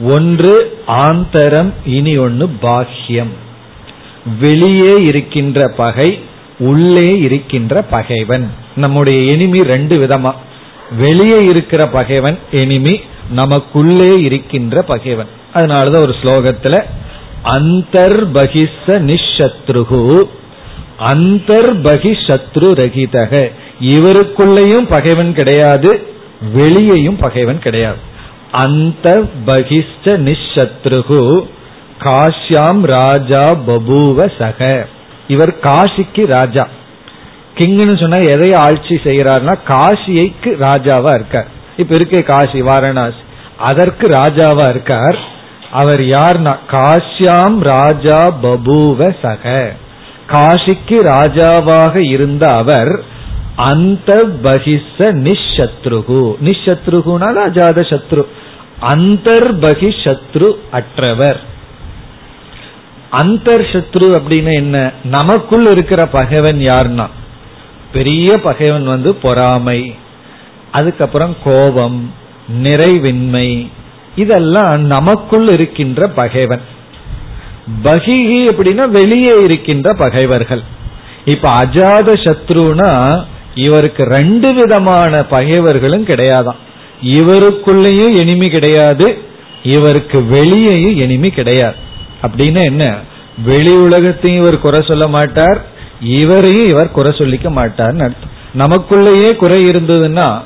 [0.00, 3.30] ஒன்று ஆந்தரம் இனி ஒன்று பாஹ்யம்.
[4.40, 6.20] வெளியே இருக்கின்ற பகை
[6.58, 8.50] உள்ளே இருக்கின்ற பகைவன்.
[8.76, 10.32] நம்முடைய எனிமி ரெண்டு விதமா.
[10.98, 15.26] வெளியே இருக்கிற பகைவன் எனிமி நமக்குள்ளே இருக்கின்ற பகைவன்.
[15.54, 16.82] அதனாலதான் ஒரு ஸ்லோகத்துல
[17.44, 20.22] அந்தர்பகிச நிஷத்ருகு
[20.98, 23.52] அந்தர்பகி சத்ரு ரகிதக.
[23.82, 26.06] இவருக்குள்ளேயும் பகைவன் கிடையாது
[26.54, 27.96] வெளியையும் பகைவன் கிடையாது.
[28.50, 31.48] அந்த பகிஷ்ட நிஷத்ருகு
[32.02, 34.88] காஷ்யாம் ராஜா பபூவ சக.
[35.28, 36.68] இவர் காசிக்கு ராஜா.
[37.54, 41.46] கிங்னு சொன்னா எதை ஆட்சி செய்யறாருன்னா காசியைக்கு ராஜாவா இருக்கார்.
[41.76, 43.24] இப்ப இருக்க காசி வாரணாசி.
[43.58, 45.18] அதற்கு ராஜாவா இருக்கார்.
[45.70, 46.56] அவர் யார்னா?
[46.70, 49.72] காஷ்யாம் ராஜா பபூவ சக.
[50.28, 53.04] காசிக்கு ராஜாவாக இருந்த அவர்
[53.56, 56.34] அந்த பகிஷ நிஷத்ருகு.
[56.44, 58.24] நிஷத்ருகுனால அஜாத சத்ரு.
[58.80, 61.40] அந்தர்பகி பகிஷத்ரு அற்றவர்.
[63.12, 64.92] அந்தர் சத்ரு அப்படின்னு என்ன?
[65.04, 67.06] நமக்குள் இருக்கிற பகைவன் யாருன்னா?
[67.92, 69.94] பெரிய பகைவன் வந்து பொறாமை
[70.70, 72.14] அதுக்கப்புறம் கோபம்
[72.62, 73.68] நிறைவின்மை.
[74.16, 76.60] இதெல்லாம் நமக்குள் இருக்கின்ற பகைவன்.
[77.84, 80.62] பகிஹி அப்படின்னா வெளியே இருக்கின்ற பகைவர்கள்.
[81.24, 86.56] இப்ப அஜாத சத்ருனா இவருக்கு ரெண்டு விதமான பகைவர்களும் கிடையாதாம்
[87.04, 89.18] இவருக்குள்ளேயும் எனிமி கிடையாது
[89.62, 91.84] இவருக்கு வெளியேயும் எனிமி கிடையாது.
[92.26, 92.84] அப்படின்னு என்ன?
[93.44, 95.58] வெளி உலகத்தையும் இவர் குறை சொல்ல மாட்டார்
[96.00, 98.34] இவரையும் இவர் குறை சொல்லிக்க மாட்டார்னு அர்த்தம்.
[98.54, 100.40] நமக்குள்ளேயே குறை இருந்ததுன்னா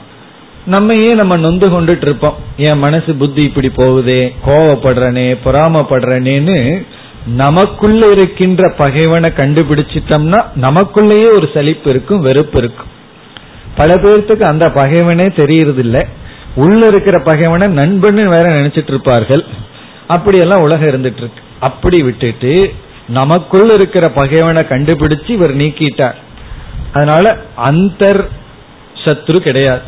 [0.67, 6.87] நம்மையே நம்ம நொந்து கொண்டுட்டு இருப்போம் என் மனசு புத்தி இப்படி போகுதே கோவப்படுறனே பொறாமப்படுறனேன்னு
[7.27, 12.91] நமக்குள்ள இருக்கின்ற பகைவனை கண்டுபிடிச்சிட்டோம்னா நமக்குள்ளேயே ஒரு சலிப்பு இருக்கும் வெறுப்பு இருக்கும்.
[13.77, 16.07] பல பேர்த்துக்கு அந்த பகைவனே தெரியறதில்ல.
[16.55, 19.45] உள்ள இருக்கிற பகைவனை நண்பன்னு வேற நினைச்சிட்டு இருப்பார்கள்
[20.07, 22.75] அப்படியெல்லாம் உலகம் இருந்துட்டு இருக்கு அப்படி விட்டுட்டு
[23.09, 26.15] நமக்குள்ள இருக்கிற பகைவனை கண்டுபிடிச்சு இவர் நீக்கிட்டார்.
[26.93, 28.29] அதனால அந்தர்
[29.05, 29.81] சத்ரு கிடையாது.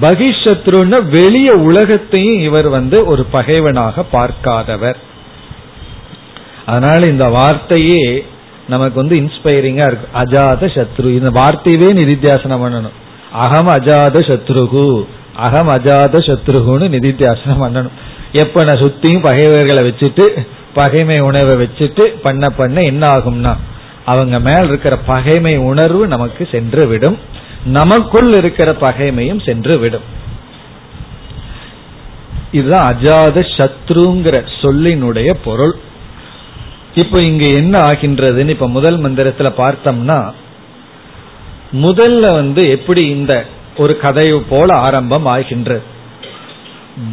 [0.00, 4.96] பகிஷத்ருன்னா வெளிய உலகத்தையும் இவர் வந்து ஒரு பகைவனாக பார்க்காதவர்.
[6.66, 8.26] அதனால இந்த வார்த்தையே
[8.68, 10.18] நமக்கு வந்து இன்ஸ்பைரிங்கா இருக்கு.
[10.18, 11.04] அஜாத சத்ரு.
[11.04, 12.96] இந்த வார்த்தையவே நிதித்தியாசனம் பண்ணணும்.
[13.32, 15.06] அகம் அஜாத சத்ருகு.
[15.36, 17.90] அகம் அஜாத சத்ருகுன்னு நிதித்தியாசனம் பண்ணணும்.
[18.32, 23.56] எப்ப நான் சுத்தியும் பகைவர்களை வச்சுட்டு பகைமை உணர்வை வச்சுட்டு பண்ண பண்ண என்ன ஆகும்னா
[24.04, 27.18] அவங்க மேல் இருக்கிற பகைமை உணர்வு நமக்கு சென்று விடும்
[27.64, 30.20] நமக்குள் இருக்கிற பகைமையும் சென்று விடும்
[32.52, 35.74] இதுதான் அஜாத சத்ருங்கிற சொல்லினுடைய பொருள்.
[36.94, 40.32] இப்ப இங்க என்ன ஆகின்றதுன்னு இப்ப முதல் மந்திரத்துல பார்த்தோம்னா
[41.72, 45.82] முதல்ல வந்து எப்படி இந்த ஒரு கதை போல ஆரம்பம் ஆகின்றது.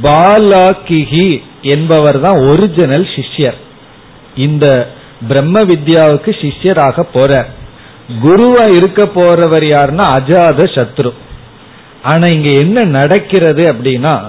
[0.01, 3.57] பாலாகிஹி என்பவர் தான் ஒரிஜினல் சிஷ்யர்.
[4.35, 4.91] இந்த
[5.27, 7.45] பிரம்ம வித்யாவுக்கு சிஷ்யராக போறார்
[8.23, 11.13] குருவா இருக்க போறவர் யாருன்னா அஜாத சத்ரு.
[12.03, 14.19] ஆனா இங்க என்ன நடக்கிறது அப்படின்னா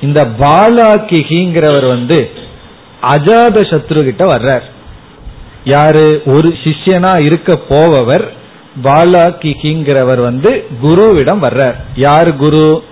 [0.00, 2.30] இந்த பாலாக்கிகிங்கிறவர் வந்து
[3.02, 4.62] அஜாத சத்ரு கிட்ட வர்றார்.
[5.64, 6.22] யாரு?
[6.26, 8.28] ஒரு சிஷ்யனா இருக்க போபவர்
[8.84, 11.74] பாலாக்கிகிங்கிறவர் வந்து குருவிடம் வர்றார்.
[11.96, 12.84] யார் குரு?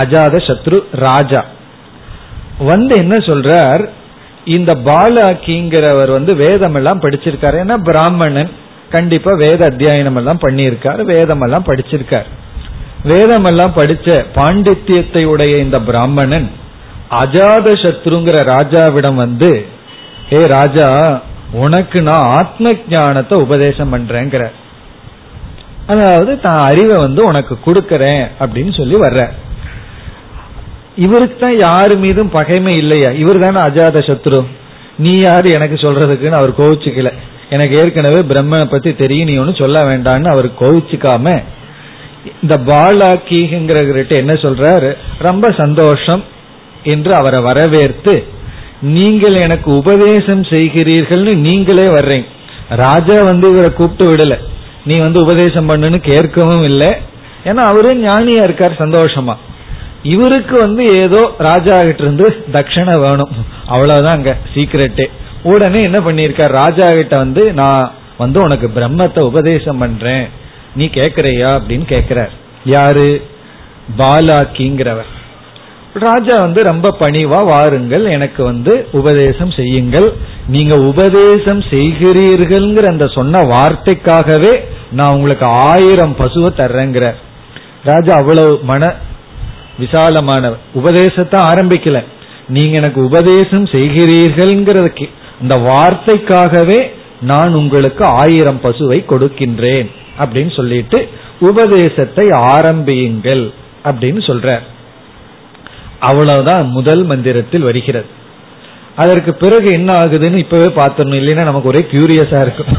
[0.00, 1.44] அஜாத சத்ரு ராஜா.
[2.70, 3.82] வந்து என்ன சொல்றார்?
[4.56, 7.56] இந்த பாலாக்கிங்கிறவர் வந்து வேதம் எல்லாம் படிச்சிருக்காரு.
[7.64, 8.50] ஏன்னா பிராமணன்
[8.90, 11.00] கண்டிப்பா வேத அத்தியாயனம் எல்லாம் பண்ணியிருக்காரு.
[11.04, 12.28] வேதம் எல்லாம் படிச்சிருக்காரு.
[13.02, 16.48] வேதம் எல்லாம் படிச்ச பாண்டித்யத்தை உடைய இந்த பிராமணன்
[17.10, 19.50] அஜாத சத்ருங்கிற ராஜாவிடம் வந்து
[20.32, 20.88] ஏ ராஜா
[21.52, 24.44] உனக்கு நான் ஆத்ம ஞானத்தை உபதேசம் பண்றேங்கிற.
[25.86, 29.22] அதாவது தான் அறிவை வந்து உனக்கு கொடுக்கறேன் அப்படின்னு சொல்லி வர்ற
[31.04, 33.10] இவருக்கு தான் யாரு மீதும் பகைமை இல்லையா?
[33.22, 34.40] இவர் தானே அஜாத சத்ரு.
[34.96, 37.10] நீ யாரு எனக்கு சொல்றதுக்குன்னு அவர் கோவிச்சுக்கல.
[37.50, 41.42] எனக்கு ஏற்கனவே பிரம்மனை பத்தி தெரியும் நீ ஒன்னு சொல்ல வேண்டாம்னு அவர் கோவிச்சுக்காம
[42.42, 44.90] இந்த பாலாக்கிங்கிறவர்கிட்ட என்ன சொல்றாரு?
[45.18, 46.24] ரொம்ப சந்தோஷம்
[46.82, 48.14] என்று அவரை வரவேற்று
[48.80, 52.28] நீங்கள் எனக்கு உபதேசம் செய்கிறீர்கள்னு நீங்களே வர்றீங்க.
[52.68, 54.34] ராஜா வந்து இவரை கூப்பிட்டு விடல.
[54.84, 56.90] நீ வந்து உபதேசம் பண்ணுன்னு கேட்கவும் இல்லை.
[57.44, 59.34] ஏன்னா அவரு ஞானியா இருக்கார் சந்தோஷமா.
[60.02, 63.28] இவருக்கு வந்து ஏதோ ராஜா கிட்ட இருந்து தட்சணை வேணும்.
[63.66, 65.06] அவ்வளவுதான் அங்க சீக்கிரட்டே
[65.42, 70.28] உடனே என்ன பண்ணிருக்கார் ராஜா கிட்ட வந்து நான் வந்து உனக்கு பிரம்மத்தை உபதேசம் பண்றேன்.
[70.74, 71.60] நீ கேக்குறியா?
[71.60, 72.28] அப்படின்னு கேக்குறார்.
[72.64, 73.22] யாரு?
[73.98, 75.16] பாலாக்கிங்கிறவர்.
[75.94, 78.04] ராஜா வந்து ரொம்ப பணிவா வாருங்கள்.
[78.04, 80.12] எனக்கு வந்து உபதேசம் செய்யுங்கள்.
[80.48, 87.14] நீங்க உபதேசம் செய்கிறீர்கள்ங்கிற அந்த சொன்ன வார்த்தைக்காகவே நான் உங்களுக்கு ஆயிரம் பசுவை தர்றேங்கிற
[87.84, 88.94] ராஜா அவ்வளவு மன
[89.78, 92.04] விசாலமானவர் உபதேசத்தை ஆரம்பிக்கல.
[92.48, 95.08] நீங்க எனக்கு உபதேசம் செய்கிறீர்கள்ங்கிறதுக்கு.
[95.42, 99.88] இந்த வார்த்தைக்காகவே நான் உங்களுக்கு ஆயிரம் பசுவை கொடுக்கின்றேன்
[100.18, 101.08] அப்படின்னு சொல்லிட்டு
[101.40, 103.52] உபதேசத்தை ஆரம்பியுங்கள்
[103.84, 104.64] அப்படின்னு சொல்றார்.
[106.00, 108.06] அவ்வளவுதான் முதல் மந்திரத்தில் வருகிறது.
[108.96, 112.72] அதற்கு பிறகு என்ன ஆகுதுன்னு இப்பவே பார்த்தோம் இல்லைன்னா நமக்கு ஒரே கியூரியஸா இருக்கும்.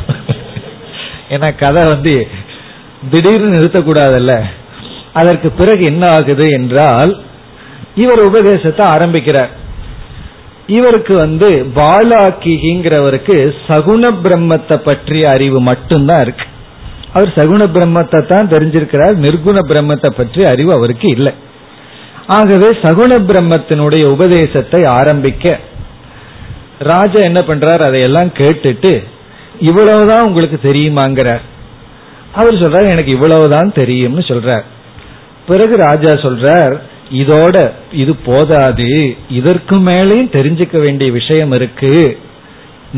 [1.30, 2.28] ஏன்னா கதை வந்து
[3.12, 4.34] திடீர்னு நிறுத்தக்கூடாதல்ல.
[5.14, 7.12] அதற்கு பிறகு என்ன ஆகுது என்றால்
[7.96, 9.52] இவர் உபதேசத்தை ஆரம்பிக்கிறார்.
[10.78, 13.36] இவருக்கு வந்து பாலாக்கிங்கிறவருக்கு
[13.68, 16.46] சகுண பிரம்மத்தை பற்றிய அறிவு மட்டும்தான் இருக்கு.
[17.14, 21.34] அவர் சகுண பிரம்மத்தை தான் தெரிஞ்சிருக்கிறார் நிர்குண பிரம்மத்தை பற்றிய அறிவு அவருக்கு இல்லை.
[22.38, 25.58] ஆகவே சகுண பிரம்மத்தினுடைய உபதேசத்தை ஆரம்பிக்க
[26.92, 28.92] ராஜா என்ன பண்றார் அதையெல்லாம் கேட்டுட்டு
[29.70, 31.42] இவ்வளவுதான் உங்களுக்கு தெரியுமாங்கிறார்.
[32.34, 34.66] அவர் சொல்றார் எனக்கு இவ்வளவுதான் தெரியும்னு சொல்றார்.
[35.52, 36.74] பிறகு ராஜா சொல்றார்
[37.20, 37.58] இதோட
[38.02, 38.92] இது போதாது.
[39.30, 41.94] இதற்கு மேலேயும் தெரிஞ்சுக்க வேண்டிய விஷயம் இருக்கு.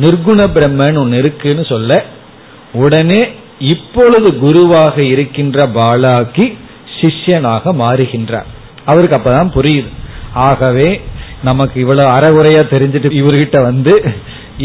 [0.01, 1.91] நிர்குண பிரம்மன் ஒன்னு இருக்குன்னு சொல்ல
[2.73, 3.21] உடனே
[3.73, 6.45] இப்பொழுது குருவாக இருக்கின்ற பாலாக்கி
[6.99, 8.49] சிஷ்யனாக மாறுகின்றார்.
[8.85, 9.89] அவருக்கு அப்பதான் புரியுது.
[10.47, 10.89] ஆகவே
[11.43, 13.93] நமக்கு இவ்வளவு அறகுறையா தெரிஞ்சிட்டு இவர்கிட்ட வந்து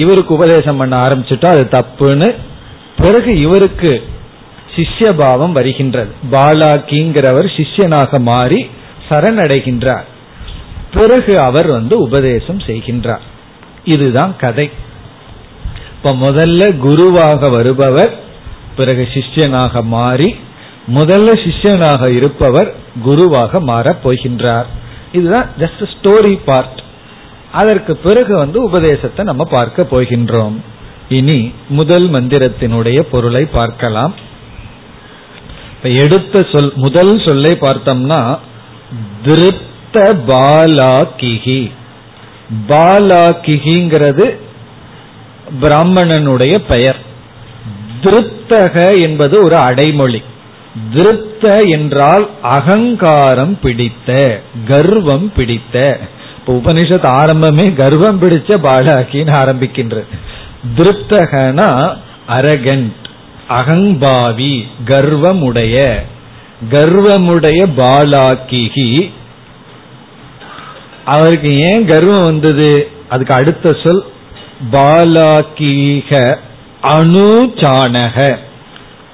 [0.02, 2.28] இவருக்கு உபதேசம் பண்ண ஆரம்பிச்சுட்டோம் அது தப்புன்னு
[3.00, 3.92] பிறகு இவருக்கு
[4.76, 6.12] சிஷ்யபாவம் வருகின்றது.
[6.30, 8.70] பாலாக்கிங்கிறவர் சிஷ்யனாக மாறி
[9.08, 10.06] சரணடைகின்றார்.
[10.92, 13.24] பிறகு அவர் வந்து உபதேசம் செய்கின்றார்.
[13.84, 14.70] இதுதான் கதை.
[15.96, 18.14] இப்ப முதல்ல குருவாக வருபவர்
[18.76, 20.36] பிறகு சிஷ்யனாக மாறி
[20.94, 24.64] முதல்ல சிஷ்யனாக இருப்பவர் குருவாக மாறப் போகின்றார்.
[25.12, 26.82] இதுதான் ஜஸ்ட் ஸ்டோரி பார்ட்
[27.52, 30.56] அதற்கு பிறகு வந்து உபதேசத்தை நம்ம பார்க்க போகின்றோம்.
[31.08, 34.14] இனி முதல் மந்திரத்தினுடைய பொருளை பார்க்கலாம்.
[35.88, 38.38] இப்ப எடுத்த சொல் முதல் சொல்லை பார்த்தோம்னா
[39.22, 41.70] திருத்த பாலாக்கிகி
[42.68, 44.36] பாலாகிஹிங்கிறது
[45.62, 46.96] பிராமணனுடைய பெயர்.
[48.00, 50.22] திருத்தக என்பது ஒரு அடைமொழி.
[50.94, 56.00] திருத்த என்றால் அகங்காரம் பிடித்த கர்வம் பிடித்த.
[56.38, 60.04] இப்ப உபனிஷத் ஆரம்பமே கர்வம் பிடிச்ச பாலாகின்னு ஆரம்பிக்கின்றது.
[60.76, 61.96] திருப்தகனா
[62.28, 63.05] அரகண்ட்.
[63.48, 65.96] அகங்பாவி கர்வமுடைய
[66.70, 69.12] கர்வமுடைய பாலாக்கிகி.
[71.04, 72.90] அவருக்கு ஏன் கர்வம் வந்தது?
[73.08, 74.04] அதுக்கு அடுத்த சொல்
[74.72, 76.36] பாலாக்கீக
[76.82, 78.36] அணுச்சானக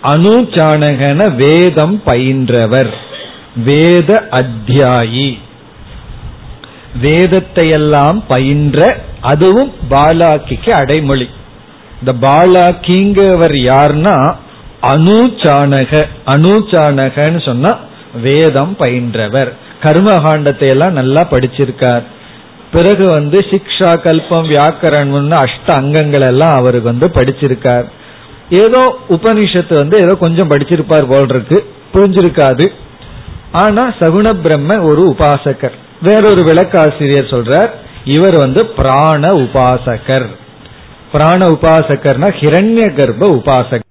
[0.03, 2.91] அனுச்சானகன வேதம் பயின்றவர்.
[3.57, 5.39] வேத அத்தியாயி.
[7.01, 11.29] வேதத்தை எல்லாம் பயின்ற அதுவும் பாலாக்கிக்கு அடைமொழி.
[12.03, 14.35] இந்த பாலாக்கிங்கவர் யார்னா?
[14.83, 17.79] அனுச்சானக அனுச்சானகன்னு சொன்னா
[18.23, 19.51] வேதம் பயின்றவர்.
[19.83, 22.03] கர்மகாண்டத்தை எல்லாம் நல்லா படிச்சிருக்கார்.
[22.73, 27.85] பிறகு வந்து சிக்ஷா கல்பம் வியாக்கரன் அஷ்ட அங்கங்கள் எல்லாம் அவருக்கு வந்து படிச்சிருக்கார்.
[28.51, 31.59] ஏதோ உபனிஷத்து வந்து ஏதோ கொஞ்சம் படிச்சிருப்பார் போல் இருக்கு
[31.95, 32.69] புரிஞ்சிருக்காது.
[33.53, 35.77] ஆனா சகுண பிரம்ம ஒரு உபாசகர்.
[36.03, 37.71] வேறொரு விளக்காசிரியர் சொல்றார்
[38.05, 40.29] இவர் வந்து பிராண உபாசகர்.
[41.13, 43.89] பிராண உபாசகர்னா ஹிரண்ய கர்ப்ப உபாசகர்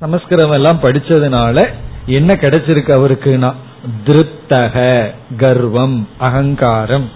[0.00, 1.58] சமஸ்கிருதம் எல்லாம் படிச்சதுனால
[2.12, 3.50] என்ன கிடைச்சிருக்கு அவருக்குனா
[4.06, 4.76] திருப்தக
[5.36, 5.96] கர்வம்
[6.28, 7.06] அகங்காரம்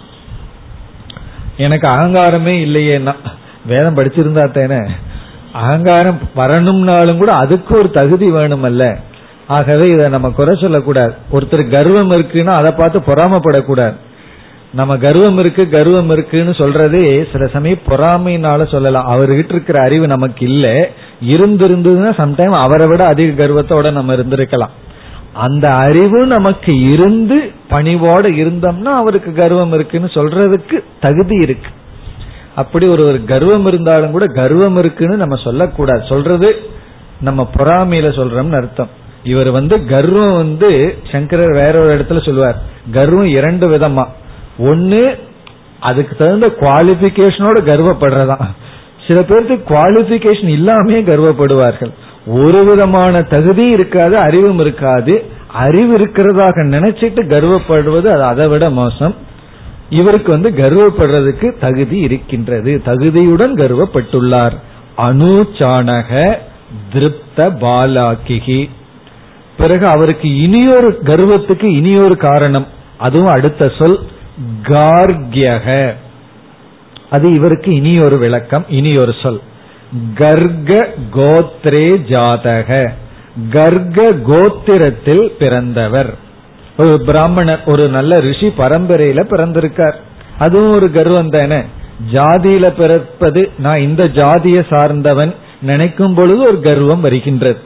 [1.57, 3.14] எனக்கு அகங்காரமே இல்லையேன்னா
[3.66, 4.81] வேதம் படிச்சிருந்தா தானே
[5.61, 8.83] அகங்காரம் வரணும்னாலும் கூட அதுக்கு ஒரு தகுதி வேணும் அல்ல
[9.49, 13.97] ஆகவே இதை நம்ம குறை சொல்லக்கூடாது ஒருத்தர் கர்வம் இருக்குன்னா அதை பார்த்து பொறாமப்படக்கூடாது
[14.77, 19.09] நம்ம கர்வம் இருக்கு கர்வம் இருக்குன்னு சொல்றதே சில சமயம் பொறாமைனால சொல்லலாம்.
[19.11, 20.67] அவர்கிட்ட இருக்கிற அறிவு நமக்கு இல்ல.
[21.27, 24.75] இருந்திருந்ததுன்னா சம்டைம் அவரை விட அதிக கர்வத்தோட நம்ம இருந்திருக்கலாம்.
[25.33, 31.71] அந்த அறிவு நமக்கு இருந்து பணிவோட இருந்தோம்னா அவருக்கு கர்வம் இருக்குன்னு சொல்றதுக்கு தகுதி இருக்கு.
[32.55, 36.05] அப்படி ஒரு ஒரு கர்வம் இருந்தாலும் கூட கர்வம் இருக்குன்னு நம்ம சொல்லக்கூடாது.
[36.09, 36.57] சொல்றது
[37.21, 38.89] நம்ம பொறாமையில சொல்றோம்னு அர்த்தம்.
[39.23, 42.62] இவர் வந்து கர்வம் வந்து சங்கரர் வேற ஒரு இடத்துல சொல்லுவார்.
[42.93, 44.05] கர்வம் இரண்டு விதமா.
[44.59, 45.19] ஒன்னு
[45.81, 48.47] அதுக்கு தகுந்த குவாலிபிகேஷனோட கர்வப்படுறதான்.
[49.07, 51.92] சில பேருக்கு குவாலிபிகேஷன் இல்லாமே கர்வப்படுவார்கள்.
[52.27, 55.25] ஒரு விதமான தகுதி இருக்காது அறிவும் இருக்காது.
[55.53, 59.14] அறிவு இருக்கிறதாக நினைச்சிட்டு கர்வப்படுவது அது அதை விட மோசம்.
[59.90, 62.83] இவருக்கு வந்து கர்வப்படுறதுக்கு தகுதி இருக்கின்றது.
[62.87, 64.53] தகுதியுடன் கர்வப்பட்டுள்ளார்.
[64.99, 66.37] அனுச்சானக
[66.92, 68.71] திருப்த பாலாக்கிகி.
[69.57, 72.66] பிறகு அவருக்கு இனியொரு கர்வத்துக்கு இனியொரு காரணம்.
[72.99, 73.99] அதுவும் அடுத்த சொல்.
[74.62, 75.94] கார்கியக.
[77.11, 79.40] அது இவருக்கு இனி ஒரு விளக்கம் இனி ஒரு சொல்.
[80.14, 82.92] கர்க கோத்ரே ஜாதக.
[83.51, 86.14] கர்க கோத்திரத்தில் பிறந்தவர்.
[86.77, 89.94] ஒரு பிராமணர் ஒரு நல்ல ரிஷி பரம்பரையில பிறந்திருக்கார்.
[90.38, 91.61] அதுவும் ஒரு கர்வம் தானே.
[92.12, 97.61] ஜாதியில பிறப்பது நான் இந்த ஜாதியை சார்ந்தவன் நினைக்கும் பொழுது ஒரு கர்வம் வருகின்றது.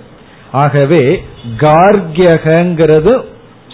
[0.53, 1.25] ஆகவே
[1.59, 3.25] கார்கியகங்கிறது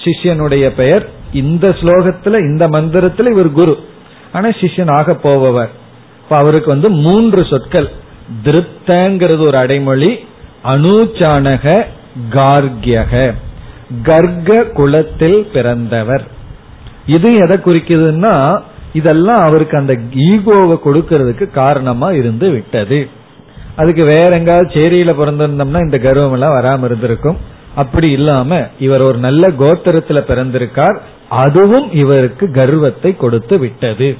[0.05, 3.75] சிஷ்யனுடைய பெயர் இந்த ஸ்லோகத்துல இந்த மந்திரத்துல இவர் குரு.
[4.33, 5.73] ஆனா சிஷ்யன் ஆக போபவர்.
[6.25, 7.91] இப்ப அவருக்கு வந்து மூன்று சொற்கள்.
[8.45, 10.11] திருப்தங்கிறது ஒரு அடைமொழி
[10.65, 11.83] அனுச்சானக
[12.31, 13.35] கார்கியக
[14.03, 16.25] கர்க குலத்தில் பிறந்தவர்.
[17.07, 19.93] இது எதை குறிக்குதுன்னா இதெல்லாம் அவருக்கு அந்த
[20.31, 23.09] ஈகோவை கொடுக்கறதுக்கு காரணமா இருந்து விட்டது.
[23.77, 27.37] அதுக்கு வேற எங்காவது சேரியில பிறந்திருந்தோம்னா இந்த கர்வம் எல்லாம் வராம இருந்திருக்கும்.
[27.77, 30.99] அப்படி இல்லாம இவர் ஒரு நல்ல கோத்திரத்துல பிறந்திருக்கார்.
[31.29, 34.17] அதுவும் இவருக்கு கர்வத்தை கொடுத்து விட்டது.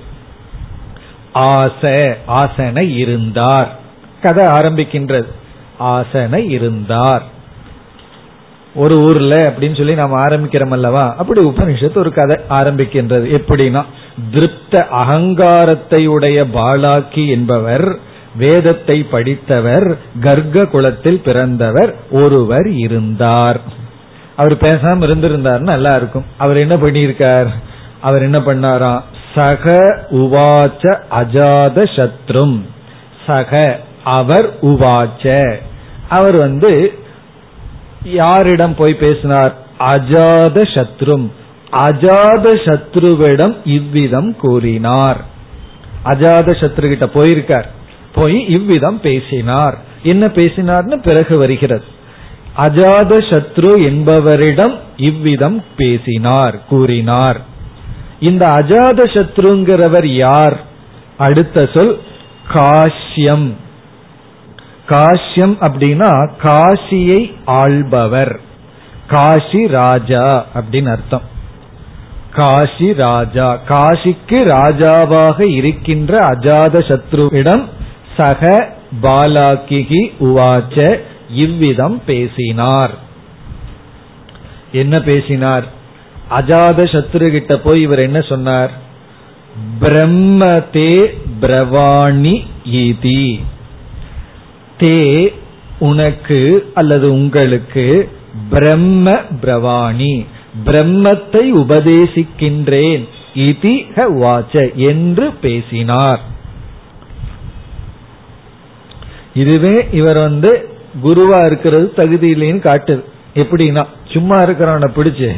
[1.33, 3.79] ஆசை ஆசனை இருந்தார்.
[4.23, 5.27] கதை ஆரம்பிக்கின்றது.
[5.79, 7.35] ஆசனை இருந்தார்.
[8.75, 11.15] ஒரு ஊர்ல அப்படின்னு சொல்லி நாம் ஆரம்பிக்கிறோம் அல்லவா?
[11.17, 13.41] அப்படி உபனிஷத்து ஒரு கதை ஆரம்பிக்கின்றது.
[13.41, 13.85] எப்படின்னா
[14.35, 17.99] திருப்த அகங்காரத்தை உடைய பாலாக்கி என்பவர்
[18.37, 23.61] வேதத்தை படித்தவர் கர்க்க குலத்தில் பிறந்தவர் ஒருவர் இருந்தார்.
[24.37, 26.25] அவர் பேசாம இருந்திருந்தார் நல்லா இருக்கும்.
[26.39, 27.47] அவர் என்ன பண்ணியிருக்கார்?
[28.01, 29.03] அவர் என்ன பண்ணாராம்
[29.35, 32.61] சக உவாச்ச அஜாத சத்ரும்.
[33.27, 35.55] சக அவர் உவாச்ச.
[36.09, 36.99] அவர் வந்து
[38.05, 39.55] யாரிடம் போய் பேசினார்?
[39.79, 41.31] அஜாத சத்ரும்.
[41.73, 45.25] அஜாத சத்ருவிடம் இவ்விதம் கூறினார்.
[46.05, 47.75] அஜாத சத்ரு கிட்ட போயிருக்கார்.
[48.17, 49.79] போய் இவ்விதம் பேசினார்.
[50.03, 51.85] என்ன பேசினார்னு பிறகு வருகிறது.
[52.57, 57.41] அஜாத சத்ரு என்பவரிடம் இவ்விதம் பேசினார் கூறினார்.
[58.21, 60.61] இந்த அஜாத சத்ருங்கிறவர் யார்?
[61.19, 62.01] அடுத்த சொல்
[62.55, 63.53] காஷ்யம்.
[64.89, 68.41] காஷ்யம் அப்படின்னா காசியை ஆள்பவர்.
[69.09, 71.23] காசி ராஜா அப்படின்னு அர்த்தம்.
[72.33, 73.59] காசி ராஜா.
[73.69, 77.65] காசிக்கு ராஜாவாக இருக்கின்ற அஜாத சத்ருவிடம்
[78.17, 80.99] சக பாலாக்கிகி உவாச்ச
[81.31, 82.99] இவ்விதம் பேசினார்.
[84.73, 85.65] என்ன பேசினார்?
[86.31, 88.71] அஜாத சத்ரு கிட்ட போய் இவர் என்ன சொன்னார்?
[89.79, 93.41] பிரம்மதே பிரவாணி ஈதி.
[94.81, 95.29] தே
[95.79, 98.11] உனக்கு அல்லது உங்களுக்கு
[98.51, 100.27] பிரம்ம பிரவாணி
[100.65, 103.09] பிரம்மத்தை உபதேசிக்கின்றேன்.
[103.35, 106.35] இதிக வாச்ச என்று பேசினார்.
[109.41, 110.51] இதுவே இவர் வந்து
[111.05, 113.03] குருவா இருக்கிறது தகுதி இல்லைன்னு காட்டுது.
[113.43, 113.83] எப்படின்னா
[114.13, 115.29] சும்மா இருக்கிறவனை பிடிச்சு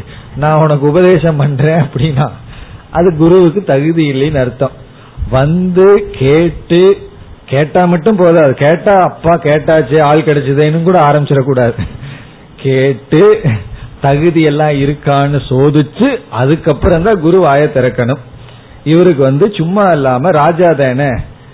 [0.43, 2.27] நான் உனக்கு உபதேசம் பண்றேன் அப்படின்னா
[2.99, 4.75] அது குருவுக்கு தகுதி இல்லைன்னு அர்த்தம்.
[5.31, 5.87] வந்து
[6.19, 6.83] கேட்டு
[7.53, 8.53] கேட்டா மட்டும் போதாது.
[8.65, 11.79] கேட்டா அப்பா கேட்டாச்சு ஆள் கிடைச்சதேன்னு கூட ஆரம்பிச்சிடக்கூடாது.
[12.63, 13.23] கேட்டு
[14.01, 16.09] தகுதி எல்லாம் இருக்கான்னு சோதிச்சு
[16.41, 18.23] அதுக்கப்புறம் தான் குரு வாய திறக்கணும்.
[18.93, 21.11] இவருக்கு வந்து சும்மா இல்லாம ராஜா தானே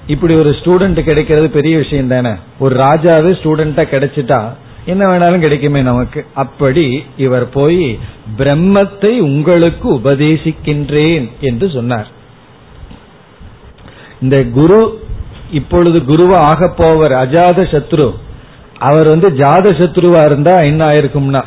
[0.07, 2.31] இப்படி ஒரு ஸ்டூடெண்ட் கிடைக்கிறது பெரிய விஷயம் தானே?
[2.59, 4.49] ஒரு ராஜாவே ஸ்டூடெண்டா கிடைச்சிட்டா
[4.87, 6.27] என்ன வேணாலும் கிடைக்குமே நமக்கு.
[6.35, 7.99] அப்படி இவர் போய்
[8.39, 12.09] பிரம்மத்தை உங்களுக்கு உபதேசிக்கின்றேன் என்று சொன்னார்.
[14.23, 15.03] இந்த குரு
[15.53, 18.15] இப்பொழுது குருவா ஆக போவர் அஜாத சத்ரு.
[18.79, 21.43] அவர் வந்து ஜாத சத்ருவா இருந்தா என்ன ஆயிருக்கும்னா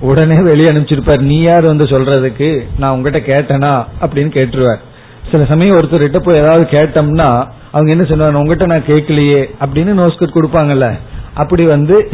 [0.00, 1.20] உடனே வெளியே அனுப்பிச்சிருப்பார்.
[1.20, 2.66] நீ யார் வந்து சொல்றதுக்கு?
[2.78, 3.86] நான் உங்ககிட்ட கேட்டனா?
[4.00, 4.80] அப்படின்னு கேட்டுருவார்.
[5.30, 10.98] சில சமயம் ஒருத்தர்கிட்ட போய் ஏதாவது கேட்டோம்னா அவங்க என்ன சொல்லுவாங்க உங்ககிட்ட நான் கேட்கலையே அப்படின்னு நோஸ்கட் கொடுப்பாங்கல்ல.
[11.34, 12.08] அப்படி வந்து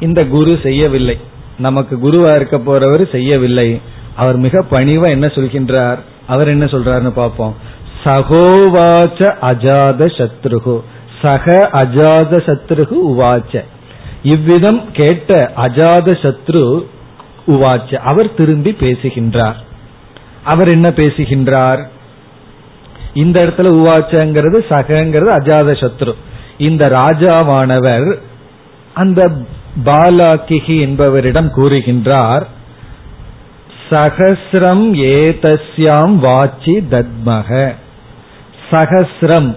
[0.00, 1.18] இந்த குரு செய்யவில்லை.
[1.58, 3.80] நமக்கு குருவா இருக்க போறவர் செய்யவில்லை.
[4.16, 5.98] அவர் மிக பணிவா என்ன சொல்கின்றார்?
[6.26, 7.56] அவர் என்ன சொல்றாருன்னு பார்ப்போம்.
[8.04, 10.82] சகோவாச்ச அஜாத சத்ருகு.
[11.22, 13.64] சக அஜாத சத்ருகு உவாச்ச.
[14.22, 16.84] இவ்விதம் கேட்ட அஜாத சத்ரு
[17.46, 17.94] உவாச்ச.
[17.94, 19.64] அவர் திரும்பி பேசுகின்றார்.
[20.44, 21.90] அவர் என்ன பேசுகின்றார்?
[23.22, 26.12] இந்த இடத்துல உவாச்சங்கிறது சகங்கிறது அஜாத சத்ரு.
[26.68, 28.08] இந்த ராஜாவானவர்
[28.94, 29.20] அந்த
[29.88, 32.44] பாலாக்கிகி என்பவரிடம் கூறுகின்றார்
[33.90, 34.86] சகசிரம்
[35.16, 37.50] ஏதஸ்யாம் வாச்சி தத்மக
[38.70, 39.50] சகசிரம்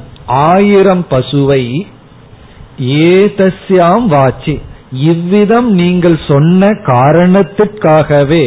[0.47, 1.63] ஆயிரம் பசுவை
[3.11, 4.55] ஏதஸ்யாம் வாச்சி.
[5.11, 8.45] இவ்விதம் நீங்கள் சொன்ன காரணத்திற்காகவே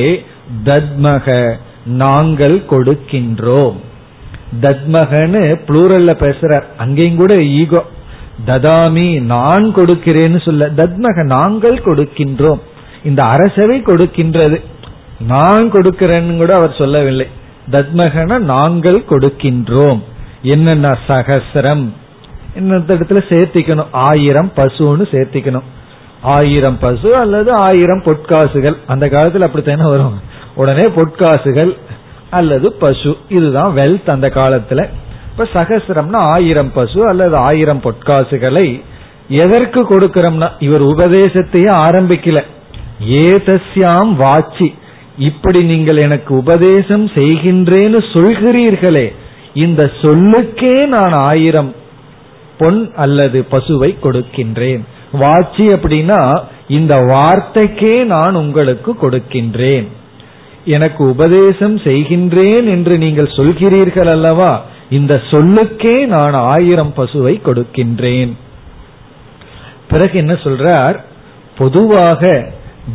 [0.65, 1.27] தத்மக
[2.03, 3.79] நாங்கள் கொடுக்கின்றோம்.
[4.61, 6.63] தத்மகன்னு புளூரல்ல பேசுறார்.
[6.77, 7.85] அங்கேயும் கூட ஈகோ
[8.47, 12.61] ததாமி நான் கொடுக்கிறேன்னு சொல்ல தத்மக நாங்கள் கொடுக்கின்றோம்.
[13.05, 14.63] இந்த அரசவை கொடுக்கின்றது.
[15.21, 17.27] நான் கொடுக்கிறேன்னு கூட அவர் சொல்லவில்லை.
[17.71, 20.03] தத்மகன நாங்கள் கொடுக்கின்றோம்.
[20.43, 21.89] என்னென்ன சகசரம்.
[22.55, 23.87] என்ன இடத்துல சேர்த்திக்கணும்.
[23.91, 25.63] ஆயிரம் பசுன்னு சேர்த்திக்கணும்.
[26.23, 28.77] ஆயிரம் பசு அல்லது ஆயிரம் பொற்காசுகள்.
[28.87, 30.21] அந்த காலத்தில் அப்படித்தானே வரும்.
[30.55, 31.77] உடனே பொற்காசுகள்
[32.33, 33.16] அல்லது பசு.
[33.28, 34.89] இதுதான் வெல்த் அந்த காலத்துல.
[35.30, 38.83] இப்ப சகசிரம்னா ஆயிரம் பசு அல்லது ஆயிரம் பொற்காசுகளை
[39.28, 42.41] எதற்கு கொடுக்கிறோம்னா இவர் உபதேசத்தையே ஆரம்பிக்கல.
[43.09, 44.74] ஏதஸ்யாம் வாச்சி.
[45.18, 49.07] இப்படி நீங்கள் எனக்கு உபதேசம் செய்கின்றேன்னு சொல்கிறீர்களே
[49.55, 51.74] இந்த சொல்லுக்கே நான் ஆயிரம்
[52.59, 54.80] பொன் அல்லது பசுவை கொடுக்கின்றேன்.
[55.12, 56.20] வாட்சி அப்படின்னா
[56.68, 59.89] இந்த வார்த்தைக்கே நான் உங்களுக்கு கொடுக்கின்றேன்.
[60.65, 64.65] எனக்கு உபதேசம் செய்கின்றேன் என்று நீங்கள் சொல்கிறீர்கள் அல்லவா?
[64.89, 68.33] இந்த சொல்லுக்கே நான் ஆயிரம் பசுவை கொடுக்கின்றேன்.
[69.89, 70.97] பிறகு என்ன சொல்றார்?
[71.59, 72.51] பொதுவாக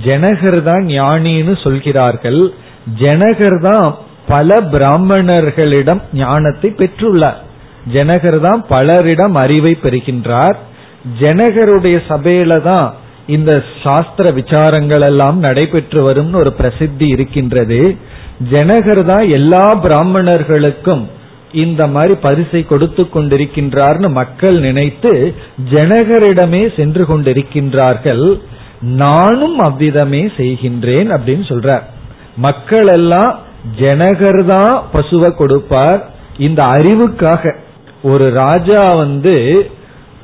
[0.05, 2.53] ஜனகர் தான் ஞானின்னு சொல்கிறார்கள்.
[2.99, 3.95] ஜனகர் தான்
[4.27, 7.37] பல பிராமணர்களிடம் ஞானத்தை பெற்றுள்ளார்.
[7.93, 10.55] ஜனகர் தான் பலரிடம் அறிவை பெறுகின்றார்.
[11.19, 12.93] ஜனகருடைய சபையில தான்
[13.35, 13.51] இந்த
[13.83, 17.79] சாஸ்திர விசாரங்கள் எல்லாம் நடைபெற்று வரும்னு ஒரு பிரசித்தி இருக்கின்றது.
[18.51, 21.03] ஜனகர் தான் எல்லா பிராமணர்களுக்கும்
[21.63, 25.11] இந்த மாதிரி பரிசை கொடுத்து கொண்டிருக்கின்றார்னு மக்கள் நினைத்து
[25.71, 28.25] ஜனகரிடமே சென்று கொண்டிருக்கின்றார்கள்.
[29.03, 31.85] நானும் அவ்விதமே செய்கின்றேன் அப்படின்னு சொல்றார்.
[32.47, 33.31] மக்கள் எல்லாம்
[33.79, 36.01] ஜனகர் தான் பசுவை கொடுப்பார்.
[36.47, 37.53] இந்த அறிவுக்காக
[38.11, 39.35] ஒரு ராஜா வந்து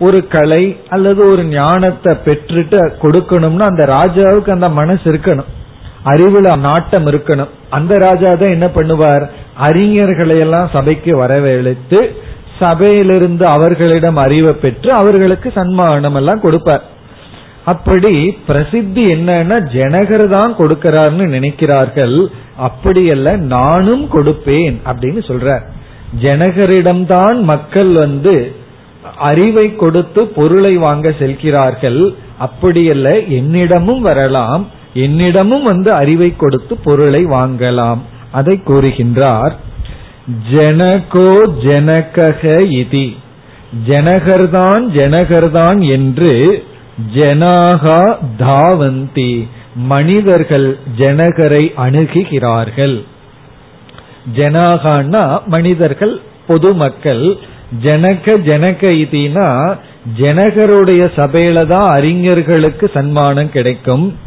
[0.06, 0.64] ஒரு கலை
[0.96, 5.52] அல்லது ஒரு ஞானத்தை பெற்றுட்டு கொடுக்கணும்னா அந்த ராஜாவுக்கு அந்த மனசு இருக்கணும்.
[6.12, 7.52] அறிவுல நாட்டம் இருக்கணும்.
[7.70, 9.26] அந்த ராஜா தான் என்ன பண்ணுவார்?
[9.68, 12.00] அறிஞர்களை எல்லாம் சபைக்கு வரவழைத்து
[12.60, 16.84] சபையிலிருந்து அவர்களிடம் அறிவை பெற்று அவர்களுக்கு சன்மானம் எல்லாம் கொடுப்பார்.
[17.72, 18.14] அப்படி
[18.48, 22.18] பிரசித்தி என்னன்னா ஜனகர் தான் கொடுக்கிறார்னு நினைக்கிறார்கள்.
[22.68, 25.56] அப்படியல்ல நானும் கொடுப்பேன் அப்படின்னு சொல்ற
[26.24, 28.36] ஜனகரிடம்தான் மக்கள் வந்து
[29.18, 32.16] அறிவை கொடுத்து பொருளை வாங்க செல்கிறார்கள்.
[32.40, 34.68] அப்படியல்ல என்னிடமும் வரலாம்.
[34.96, 37.98] என்னிடமும் வந்து அறிவை கொடுத்து பொருளை வாங்கலாம்.
[38.32, 39.52] அதை கூறுகின்றார்
[40.54, 42.44] ஜனகோ ஜனகக
[42.82, 43.18] இதி.
[43.88, 46.64] ஜனகர்தான் ஜனகர்தான் என்று
[47.16, 49.48] ஜனாகா தாவந்தி.
[49.76, 53.04] மனிதர்கள் ஜனகரை அணுகுகிறார்கள்.
[54.36, 57.38] ஜனாகான்னா மனிதர்கள் பொதுமக்கள்
[57.82, 59.76] ஜனக ஜனக இதுனா
[60.20, 64.18] ஜனகருடைய சபையில தான் அறிஞர்களுக்கு சன்மானம் கிடைக்கும்.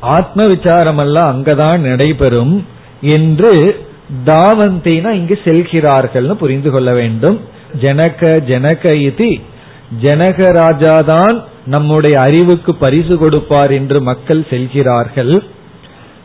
[0.00, 2.66] ஆத்ம விசாரம் எல்லாம் அங்கதான் நடைபெறும்
[3.00, 3.84] என்று
[4.26, 7.40] தாவந்தினா இங்கு செல்கிறார்கள்னு புரிந்து கொள்ள வேண்டும்.
[7.80, 9.40] ஜனக ஜனக இதி
[10.02, 15.42] ஜனகராஜாதான் நம்முடைய அறிவுக்கு பரிசு கொடுப்பார் என்று மக்கள் செல்கிறார்கள்.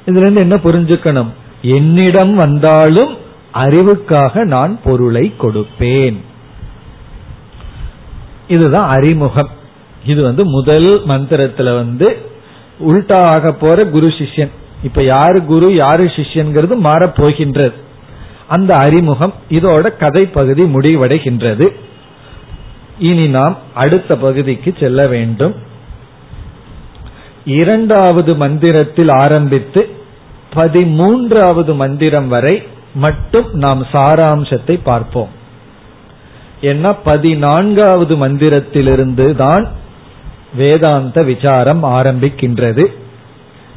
[0.06, 1.28] இதுல இருந்து என்ன புரிஞ்சுக்கணும்?
[1.62, 3.18] என்னிடம் வந்தாலும்
[3.54, 6.28] அறிவுக்காக நான் பொருளை கொடுப்பேன்.
[8.50, 9.50] இதுதான் அறிமுகம்.
[10.06, 12.08] இது வந்து முதல் மந்திரத்துல வந்து
[12.88, 14.52] உல்டா ஆக போற குரு சிஷ்யன்.
[14.84, 17.74] இப்ப யாரு குரு யாரு சிஷ்யன்கிறது மாறப் போகின்றது
[18.48, 21.68] அந்த அறிமுகம் இதோட கதை பகுதி முடிவடைகின்றது.
[23.00, 25.56] இனி நாம் அடுத்த பகுதிக்கு செல்ல வேண்டும்.
[27.46, 29.90] இரண்டாவது மந்திரத்தில் ஆரம்பித்து
[30.56, 32.56] பதிமூன்றாவது மந்திரம் வரை
[32.96, 35.38] மட்டும் நாம் சாராம்சத்தை பார்ப்போம்.
[36.62, 39.66] ஏன்னா பதினான்காவது மந்திரத்திலிருந்து தான்
[40.60, 42.86] வேதாந்த விசாரம் ஆரம்பிக்கின்றது.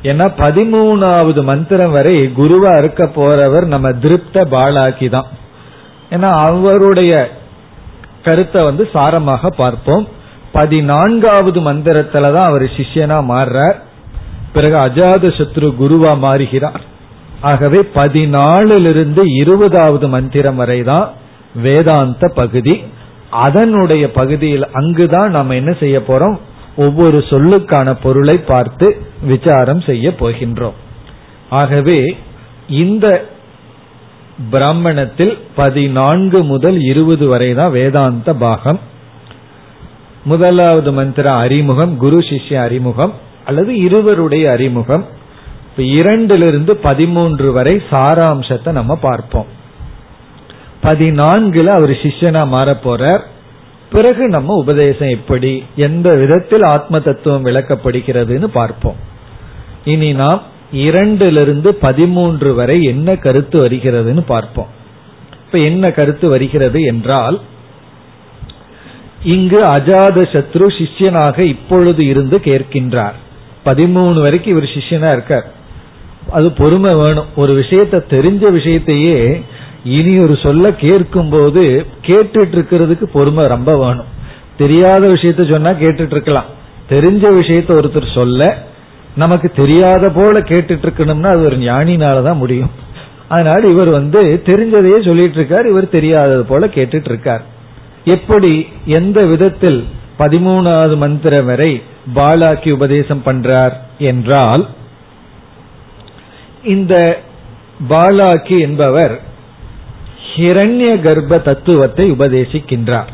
[0.03, 5.29] ஏன்னா பதிமூணாவது மந்திரம் வரை குருவா இருக்க போறவர் நம்ம திருப்த பாலாக்கி தான்.
[6.11, 7.13] ஏன்னா அவருடைய
[8.23, 10.05] கருத்தை வந்து சாரமாக பார்ப்போம்.
[10.53, 13.79] பதினான்காவது மந்திரத்துல தான் அவர் சிஷ்யனா மாறுறார்.
[14.53, 16.83] பிறகு அஜாத சத்ரு குருவா மாறுகிறார்.
[17.41, 21.09] ஆகவே பதினாலிலிருந்து இருபதாவது மந்திரம் வரை தான்
[21.55, 22.83] வேதாந்த பகுதி.
[23.31, 26.39] அதனுடைய பகுதியில் அங்குதான் நம்ம என்ன செய்ய போறோம்?
[26.77, 30.79] ஒவ்வொரு சொல்லுக்கான பொருளை பார்த்து விசாரம் செய்ய போகின்றோம்.
[31.49, 32.17] ஆகவே
[32.69, 33.25] இந்த
[34.51, 38.81] பிராமணத்தில் பதினான்கு முதல் இருபது வரை தான் வேதாந்த பாகம்.
[40.25, 43.13] முதலாவது மந்திர அறிமுகம் குரு சிஷ்ய அறிமுகம்
[43.45, 45.07] அல்லது இருவருடைய அறிமுகம்.
[45.77, 49.61] இரண்டிலிருந்து பதிமூன்று வரை சாராம்சத்தை நம்ம பார்ப்போம்.
[50.83, 53.21] பதினான்குல அவர் சிஷ்யனா மாற போறார்
[53.91, 58.97] பிறகு நம்ம உபதேசம் எப்படி எந்த விதத்தில் ஆத்ம தத்துவம் விளக்கப்படுகிறதுன்னு பார்ப்போம்.
[59.85, 60.43] இனி நாம்
[60.75, 64.67] இரண்டிலிருந்து பதிமூன்று வரை என்ன கருத்து வருகிறதுன்னு பார்ப்போம்.
[65.47, 67.41] இப்ப என்ன கருத்து வருகிறது என்றால்
[69.23, 73.13] இங்கு அஜாத சத்ரு சிஷ்யனாக இப்பொழுது இருந்து கேட்கின்றார்.
[73.65, 75.53] பதிமூணு வரைக்கும் இவர் சிஷ்யனா இருக்கார்.
[76.31, 77.27] அது பொறுமை வேணும்.
[77.37, 79.43] ஒரு விஷயத்த தெரிஞ்ச விஷயத்தையே
[79.85, 84.11] இனி ஒரு சொல்ல கேட்கும் போது கேட்டுட்டு இருக்கிறதுக்கு பொறுமை ரொம்ப வேணும்.
[84.57, 86.51] தெரியாத விஷயத்த சொன்னா கேட்டுட்டு இருக்கலாம்
[86.91, 88.57] தெரிஞ்ச விஷயத்த ஒருத்தர் சொல்ல
[89.17, 92.71] நமக்கு தெரியாத போல கேட்டுட்டு இருக்கணும்னா அது ஒரு ஞானினாலதான் முடியும்.
[93.29, 97.43] அதனால இவர் வந்து தெரிஞ்சதையே சொல்லிட்டு இருக்கார் இவர் தெரியாதது போல கேட்டுட்டு இருக்கார்
[98.05, 99.87] எப்படி எந்த விதத்தில்
[100.19, 101.83] பதிமூணாவது மந்திரம் வரை
[102.15, 104.67] பாலாக்கி உபதேசம் பண்றார் என்றால்
[106.63, 107.19] இந்த
[107.89, 109.21] பாலாக்கி என்பவர்
[110.35, 113.11] ஹிரண்ய கர்ப்ப தத்துவத்தை உபதேசிக்கின்றார்.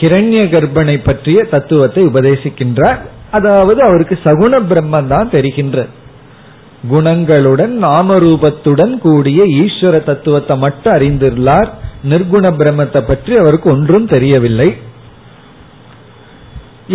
[0.00, 2.98] ஹிரண்ய கர்ப்பனை பற்றிய தத்துவத்தை உபதேசிக்கின்றார்.
[3.30, 5.92] அதாவது அவருக்கு சகுண பிரம்மன் தான் தெரிகின்றது.
[6.90, 11.70] குணங்களுடன் நாமரூபத்துடன் கூடிய ஈஸ்வர தத்துவத்தை மட்டும் அறிந்துள்ளார்
[12.10, 14.68] நிர்குண பிரம்மத்தை பற்றி அவருக்கு ஒன்றும் தெரியவில்லை.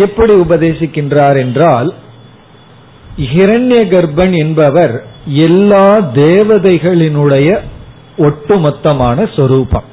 [0.06, 1.90] எப்படி உபதேசிக்கின்றார் என்றால்
[3.32, 4.94] ஹிரண்ய கர்ப்பன் என்பவர்
[5.46, 5.86] எல்லா
[6.22, 7.48] தேவதைகளினுடைய
[8.18, 9.84] ஒட்டுமொத்தமான சொரூபம்.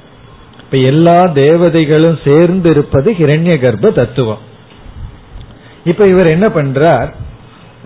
[0.60, 4.40] இப்ப எல்லா தேவதைகளும் சேர்ந்து இருப்பது ஹிரண்ய கர்ப்ப தத்துவம்.
[5.84, 7.14] இப்ப இவர் என்ன பண்றார்?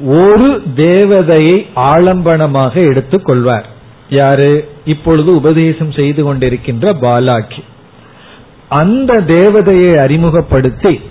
[0.05, 3.67] ஒரு தேவதையை ஆலம்பனமாக எடுத்துக் கொள்வார்.
[4.09, 4.69] யாரு?
[4.85, 7.63] இப்பொழுது உபதேசம் செய்து கொண்டிருக்கின்ற பாலாக்கி
[8.69, 11.01] அந்த தேவதையை அறிமுகப்படுத்தி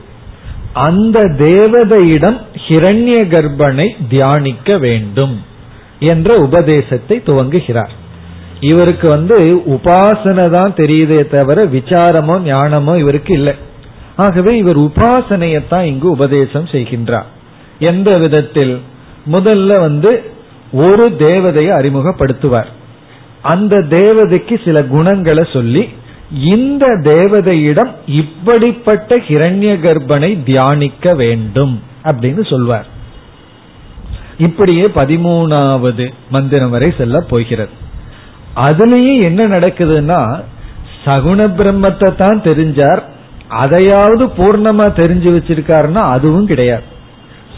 [0.72, 5.44] அந்த தேவதையிடம் ஹிரண்ய கர்ப்பனை தியானிக்க வேண்டும்
[5.98, 8.00] என்ற உபதேசத்தை துவங்குகிறார்.
[8.62, 9.36] இவருக்கு வந்து
[9.68, 13.54] உபாசனை தான் தெரியுதே தவிர விசாரமோ ஞானமோ இவருக்கு இல்லை.
[14.16, 17.28] ஆகவே இவர் உபாசனையத்தான் இங்கு உபதேசம் செய்கின்றார்.
[17.78, 18.74] எந்த விதத்தில்?
[19.32, 20.10] முதல்ல வந்து
[20.72, 22.70] ஒரு தேவதையை அறிமுகப்படுத்துவார்.
[23.42, 25.88] அந்த தேவதைக்கு சில குணங்களை சொல்லி
[26.54, 32.86] இந்த தேவதையிடம் இப்படிப்பட்ட ஹிரண்ய கர்ப்பனை தியானிக்க வேண்டும் அப்படின்னு சொல்வார்.
[34.38, 37.80] இப்படியே பதிமூணாவது மந்திரம் வரை செல்ல போகிறது.
[38.56, 40.42] அதுலயும் என்ன நடக்குதுன்னா
[41.04, 43.02] சகுண பிரம்மத்தை தான் தெரிஞ்சார்
[43.48, 46.82] அதையாவது பூர்ணமா தெரிஞ்சு வச்சிருக்காருன்னா அதுவும் கிடையாது.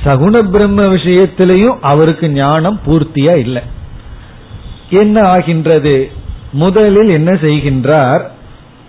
[0.04, 3.62] சகுண பிரம்ம விஷயத்திலையும் அவருக்கு ஞானம் பூர்த்தியா இல்லை.
[4.90, 6.10] என்ன ஆகின்றது?
[6.52, 8.20] முதலில் என்ன செய்கின்றார்?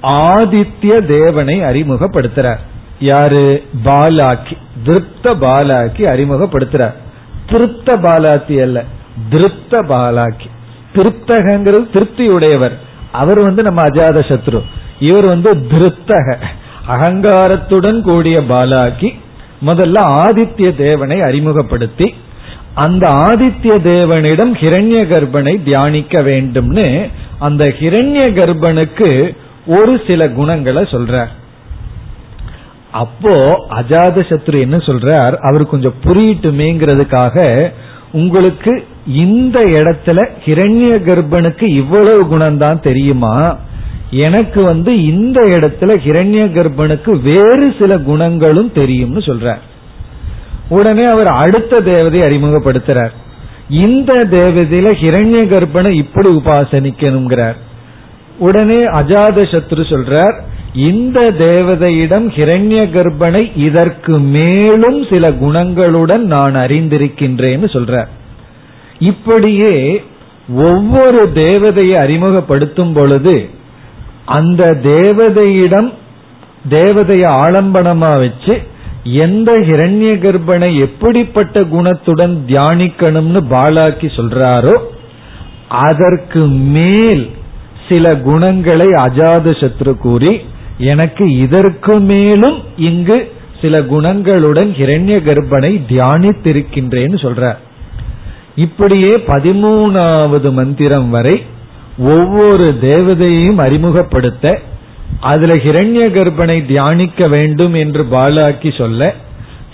[0.01, 2.60] ஆதித்ய தேவனை அறிமுகப்படுத்துறார்.
[2.99, 3.64] யாரு?
[3.86, 4.58] பாலாக்கி.
[4.86, 6.93] திருப்த பாலாக்கி அறிமுகப்படுத்துறார்.
[7.49, 8.84] திருப்த பாலாத்தி அல்ல
[9.30, 10.49] திருப்த பாலாக்கி.
[10.95, 12.75] திருப்தகங்கிறது திருப்தியுடையவர்.
[13.11, 14.61] அவர் வந்து நம்ம அஜாத சத்ரு.
[14.99, 16.37] இவர் வந்து திருத்தக.
[16.89, 19.09] அகங்காரத்துடன் கூடிய பாலாகி
[19.65, 22.15] முதல்ல ஆதித்ய தேவனை அறிமுகப்படுத்தி
[22.73, 29.35] அந்த ஆதித்ய தேவனிடம் ஹிரண்ய கர்ப்பனை தியானிக்க வேண்டும்னு அந்த ஹிரண்ய கர்ப்பனுக்கு
[29.65, 31.31] ஒரு சில குணங்களை சொல்றார்.
[32.91, 35.33] அப்போ அஜாத சத்ரு என்ன சொல்றார்?
[35.35, 37.37] அவர் கொஞ்சம் புரியட்டுமேங்கிறதுக்காக
[38.16, 38.74] உங்களுக்கு
[39.07, 43.57] இந்த இடத்துல ஹிரண்ய கர்ப்பனுக்கு இவ்வளவு குணம்தான் தெரியுமா?
[44.11, 49.63] எனக்கு வந்து இந்த இடத்துல ஹிரண்ய கர்ப்பனுக்கு வேறு சில குணங்களும் தெரியும்னு சொல்றார்.
[50.70, 53.13] உடனே அவர் அடுத்த தேவதை அறிமுகப்படுத்துறார்.
[53.70, 57.57] இந்த தேவதையில ஹிரண்ய கர்ப்பனை இப்படி உபாசனிக்கணுங்கிறார்.
[58.39, 60.36] உடனே அஜாத சத்ரு சொல்றார்
[60.84, 68.09] இந்த தேவதையிடம் ஹிரண்ய கர்ப்பனை இதற்கு மேலும் சில குணங்களுடன் நான் அறிந்திருக்கின்றேன்னு சொல்றார்
[68.99, 69.76] இப்படியே
[70.63, 73.36] ஒவ்வொரு தேவதையை அறிமுகப்படுத்தும் பொழுது
[74.26, 75.89] அந்த தேவதையிடம்
[76.69, 78.53] தேவதையை ஆலம்பனமா வச்சு
[79.21, 84.76] எந்த ஹிரண்ய கர்ப்பனை எப்படிப்பட்ட குணத்துடன் தியானிக்கணும்னு பாலாக்கி சொல்றாரோ
[85.86, 86.41] அதற்கு
[86.73, 87.23] மேல்
[87.88, 90.34] சில குணங்களை அஜாத சத்ரு கூறி
[90.78, 97.55] எனக்கு இதற்கு மேலும் இங்கு சில குணங்களுடன் ஹிரண்ய கர்ப்பனை தியானித்திருக்கின்றேன்னு சொல்ற.
[98.55, 101.43] இப்படியே பதிமூணாவது மந்திரம் வரை
[101.97, 104.59] ஒவ்வொரு தேவதையையும் அறிமுகப்படுத்த
[105.21, 109.13] அதுல ஹிரண்ய கர்ப்பனை தியானிக்க வேண்டும் என்று பாலாக்கி சொல்ல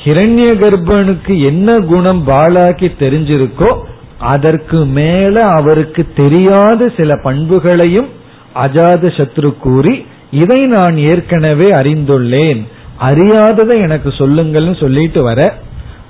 [0.03, 3.83] ஹிரண்ய கர்ப்பனுக்கு என்ன குணம் பாலாக்கி தெரிஞ்சிருக்கோ
[4.19, 8.09] அதற்கு மேல அவருக்கு தெரியாத சில பண்புகளையும்
[8.55, 12.67] அஜாத சத்ரு கூறி இதை நான் ஏற்கனவே அறிந்துள்ளேன்.
[12.99, 15.57] அறியாததை எனக்கு சொல்லுங்கள்னு சொல்லிட்டு வர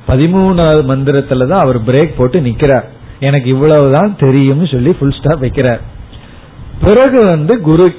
[0.08, 2.84] பதிமூணாவது மந்திரத்துல தான் அவர் பிரேக் போட்டு நிக்கிறார்.
[3.20, 5.80] எனக்கு இவ்வளவுதான் தெரியும்னு சொல்லி புல் ஸ்டாப் வைக்கிறார்.
[6.82, 7.96] பிறகு வந்து குரு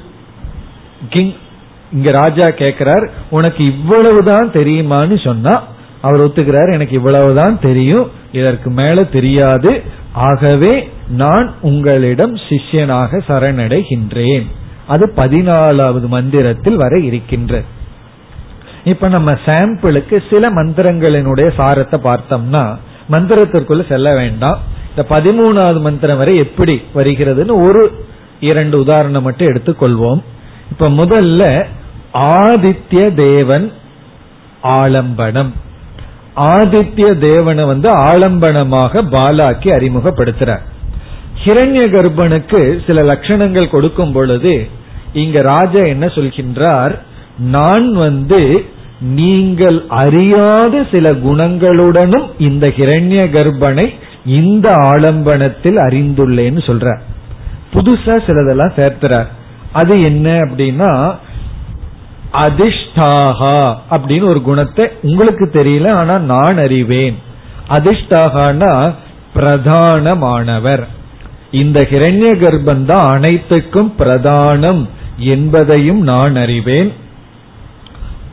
[1.09, 1.33] கிங்
[1.93, 5.65] இங்க ராஜா கேட்கிறார் உனக்கு இவ்வளவுதான் தெரியுமான்னு சொன்னா
[6.01, 9.83] அவர் ஒத்துக்கிறார் எனக்கு இவ்வளவுதான் தெரியும் இதற்கு மேல தெரியாது.
[10.13, 14.47] ஆகவே நான் உங்களிடம் சிஷ்யனாக சரணடைகின்றேன்.
[14.87, 17.63] அது பதினாலாவது மந்திரத்தில் வர இருக்கின்ற.
[18.85, 22.77] இப்ப நம்ம சாம்பிளுக்கு சில மந்திரங்களினுடைய சாரத்தை பார்த்தோம்னா
[23.11, 24.59] மந்திரத்திற்குள்ள செல்ல வேண்டாம்.
[24.97, 28.07] இந்த பதிமூணாவது மந்திரம் வரை எப்படி வருகிறதுன்னு ஒரு
[28.41, 30.23] இரண்டு உதாரணம் மட்டும் எடுத்துக்கொள்வோம்.
[30.71, 31.65] இப்ப முதல்ல
[32.15, 33.73] ஆதித்ய தேவன்
[34.63, 35.51] ஆலம்பனம்.
[36.37, 40.63] ஆதித்ய தேவனை வந்து ஆலம்பனமாக பாலாக்கி அறிமுகப்படுத்துறார்.
[41.45, 44.69] ஹிரண்ய கர்ப்பனுக்கு சில லட்சணங்கள் கொடுக்கும் பொழுது
[45.13, 46.95] இங்க ராஜா என்ன சொல்கின்றார்?
[47.39, 48.41] நான் வந்து
[49.01, 53.87] நீங்கள் அறியாத சில குணங்களுடனும் இந்த ஹிரண்ய கர்ப்பனை
[54.25, 56.97] இந்த ஆலம்பனத்தில் அறிந்துள்ளேன்னு சொல்ற
[57.75, 59.29] புதுசா சிலதெல்லாம் சேர்த்துறார்.
[59.73, 60.93] அது என்ன அப்படின்னா
[62.47, 63.57] அதிஷ்டாகா
[63.91, 67.17] அப்படின்னு ஒரு குணத்தை உங்களுக்கு தெரியல ஆனா நான் அறிவேன்.
[67.69, 68.73] அதிஷ்டாகானா
[69.35, 70.85] பிரதானமானவர்.
[71.53, 76.93] இந்த ஹிரண்ய கர்ப்பன் தான் அனைத்துக்கும் பிரதானம் என்பதையும் நான் அறிவேன்.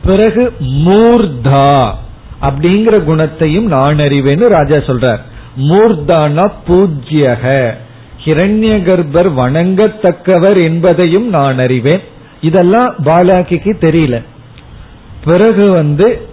[0.04, 1.92] பிறகு மூர்தா
[2.42, 5.20] அப்படிங்கிற குணத்தையும் நான் அறிவேன்னு ராஜா சொல்றார்.
[5.56, 7.74] மூர்தானா பூஜ்யக.
[8.24, 12.00] ஹிரண்ய கர்ப்பர் வணங்கத்தக்கவர் என்பதையும் நான் அறிவேன்.
[12.40, 14.24] இதெல்லாம் பாலாக்கிக்கு தெரியல.
[15.24, 16.28] பிறகு வந்து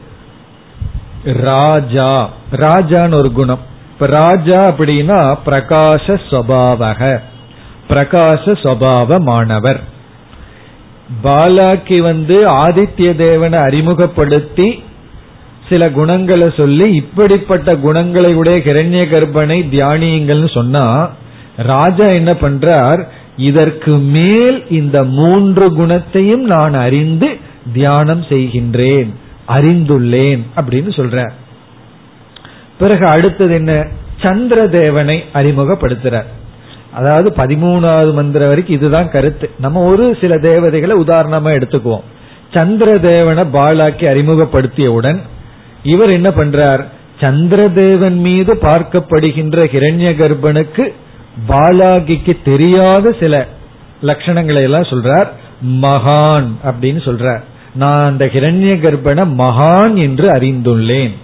[1.24, 3.76] ராஜா ராஜான்னு ஒரு குணம்.
[4.00, 7.20] இப்ப ராஜா அப்படின்னா பிரகாச சுவாவக.
[7.90, 9.80] பிரகாச சுவாவமானவர்.
[11.24, 14.84] பாலாக்கி வந்து ஆதித்ய தேவனை அறிமுகப்படுத்தி
[15.70, 21.10] சில குணங்களை சொல்லி இப்படிப்பட்ட குணங்களை உடைய கிரண்ய கர்ப்பனை தியானியுங்கள்னு சொன்னா
[21.58, 23.08] ராஜா என்ன பண்றார்?
[23.38, 27.38] இதற்கு மேல் இந்த மூன்று குணத்தையும் நான் அறிந்து
[27.74, 29.10] தியானம் செய்கின்றேன்
[29.48, 31.32] அறிந்துள்ளேன் அப்படின்னு சொல்ற
[32.80, 33.88] பிறகு அடுத்தது என்ன?
[34.22, 36.26] சந்திர தேவனை அறிமுகப்படுத்துறார்.
[36.94, 39.50] அதாவது பதிமூணாவது மந்திரம் வரைக்கும் இதுதான் கருத்து.
[39.60, 42.04] நம்ம ஒரு சில தேவதைகளை உதாரணமா எடுத்துக்குவோம்.
[42.54, 45.20] சந்திர தேவனை பாலாக்கி அறிமுகப்படுத்தியவுடன்
[45.84, 46.84] இவர் என்ன பண்றார்?
[47.22, 50.94] சந்திரதேவன் மீது பார்க்கப்படுகின்ற ஹிரண்ய கர்ப்பனுக்கு
[51.48, 53.48] பாலாகிக்கு தெரியாத சில
[54.04, 55.28] லட்சணங்களை எல்லாம் சொல்றார்.
[55.68, 57.40] மகான் அப்படின்னு சொல்றார்.
[57.76, 61.16] நான் அந்த ஹிரண்ய கர்ப்பனை மகான் என்று அறிந்துள்ளேன்.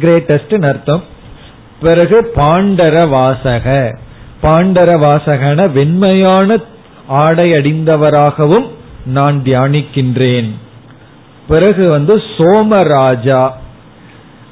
[0.00, 1.02] கிரேட்டஸ்ட் அர்த்தம்.
[1.80, 3.98] பிறகு பாண்டர வாசக
[4.42, 6.56] பாண்டர வாசகன வெண்மையான
[7.06, 8.68] ஆடை அடிந்தவராகவும்
[9.04, 10.50] நான் தியானிக்கின்றேன்.
[11.48, 13.50] பிறகு வந்து சோமராஜா.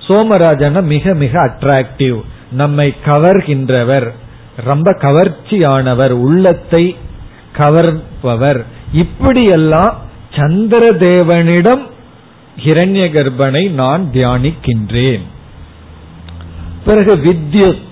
[0.09, 2.21] சோமராஜன மிக மிக அட்ராக்டிவ்
[2.51, 4.11] நம்மை கவர்கின்றவர்.
[4.65, 6.97] ரொம்ப கவர்ச்சியானவர் உள்ளத்தை
[7.59, 8.65] கவர்பவர்.
[8.93, 9.99] இப்படியெல்லாம்
[10.37, 11.90] சந்திர தேவனிடம்
[12.65, 15.21] ஹிரண்ய கர்ப்பனை நான் தியானிக்கின்றேன்.
[16.85, 17.89] பிறகு வித்யுத்.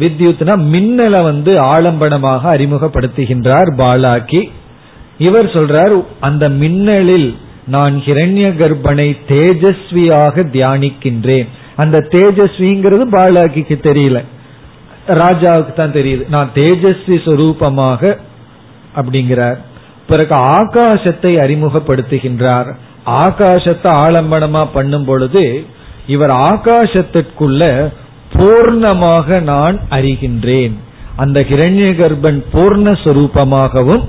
[0.00, 4.50] வித்யுத்னா மின்னலை வந்து ஆலம்பனமாக அறிமுகப்படுத்துகின்றார் பாலாக்கி
[5.18, 11.48] இவர் சொல்றார் அந்த மின்னலில் நான் ஹிரண்ய கர்ப்பனை தேஜஸ்வியாக தியானிக்கின்றேன்.
[11.76, 14.24] அந்த தேஜஸ்விங்கிறது பாலாக்கிக்கு தெரியல.
[15.08, 16.28] ராஜாவுக்கு தான் தெரியுது.
[16.28, 18.16] நான் தேஜஸ்வி சொரூபமாக
[18.96, 19.58] அப்படிங்கிறார்.
[20.08, 22.76] பிறகு ஆகாசத்தை அறிமுகப்படுத்துகின்றார்.
[23.06, 25.64] ஆகாசத்தை ஆலம்பனமா பண்ணும் பொழுது
[26.06, 27.92] இவர் ஆகாசத்திற்குள்ள
[28.32, 30.74] பூர்ணமாக நான் அறிகின்றேன்.
[31.16, 34.04] அந்த கிரண்ய கர்ப்பன் பூர்ணஸ்வரூபமாகவும்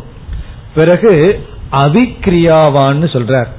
[0.73, 3.49] பிறகு அவிக்ரியாவான்னு சொல்றார்.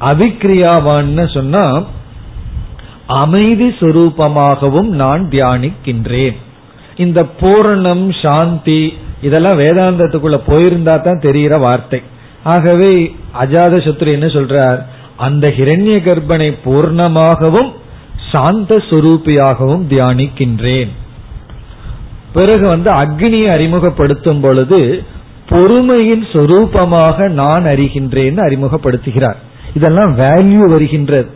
[0.00, 1.84] அவிக்ரியாவான்னு சொன்னா
[3.06, 6.36] அமைதி சுரூபமாகவும் நான் தியானிக்கின்றேன்.
[6.96, 8.82] இந்த பூரணம் சாந்தி
[9.20, 12.02] இதெல்லாம் வேதாந்தத்துக்குள்ள போயிருந்தா தான் தெரிகிற வார்த்தை.
[12.44, 14.82] ஆகவே அஜாத சத்ரு என்ன சொல்றார்?
[15.16, 17.72] அந்த ஹிரண்ய கர்ப்பனை பூர்ணமாகவும்
[18.30, 20.88] சாந்த சுரூபியாகவும் தியானிக்கின்றேன்.
[22.32, 25.02] பிறகு வந்து அக்னியை அறிமுகப்படுத்தும் பொழுது
[25.48, 29.36] பொறுமையின் சொரூபமாக நான் அறிகின்றேன் அறிமுகப்படுத்துகிறார்.
[29.74, 31.30] இதெல்லாம் வேல்யூ வருகின்றது.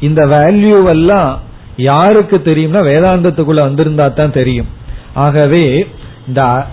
[0.00, 1.36] இந்த வேல்யூவெல்லாம்
[1.76, 4.66] யாருக்கு தெரியும்னா வேதாந்தத்துக்குள்ள வந்திருந்தா தான் தெரியும்.
[5.14, 5.86] ஆகவே
[6.26, 6.66] இந்த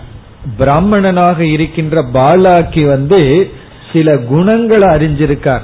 [0.57, 3.51] பிராமணனாக இருக்கின்ற பாலாக்கி வந்து
[3.93, 5.61] சில குணங்களை அறிஞ்சிருக்கார்.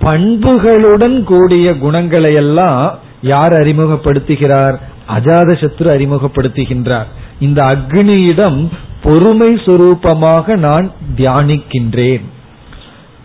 [0.00, 4.78] பண்புகளுடன் கூடிய குணங்களை எல்லாம் யார் அறிமுகப்படுத்துகிறார்?
[5.08, 7.06] அஜாத சத்ரு அறிமுகப்படுத்துகின்றார்.
[7.40, 8.68] இந்த அக்னியிடம்
[9.02, 12.24] பொறுமை சுரூபமாக நான் தியானிக்கின்றேன்.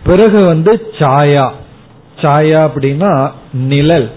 [0.04, 1.52] பிறகு வந்து சாயா.
[2.22, 4.12] சாயா அப்படின்னா நிழல்.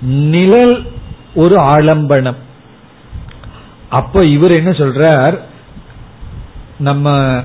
[0.00, 0.86] நிழல்
[1.34, 2.36] ஒரு ஆலம்பனம்.
[3.88, 5.38] அப்ப இவர் என்ன சொல்றார்?
[6.78, 7.38] நம்ம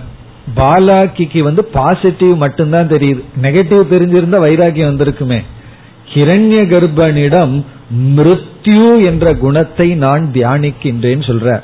[0.56, 3.24] பாலாக்கிக்கு வந்து பாசிட்டிவ் மட்டும்தான் தெரியுது.
[3.42, 5.44] நெகட்டிவ் தெரிஞ்சிருந்தா வைராக்கியம் வந்திருக்குமே.
[6.14, 7.64] ஹிரண்ய கர்ப்பனிடம்
[8.16, 11.62] மிருத்யு என்ற குணத்தை நான் தியானிக்கின்றேன் சொல்றார்.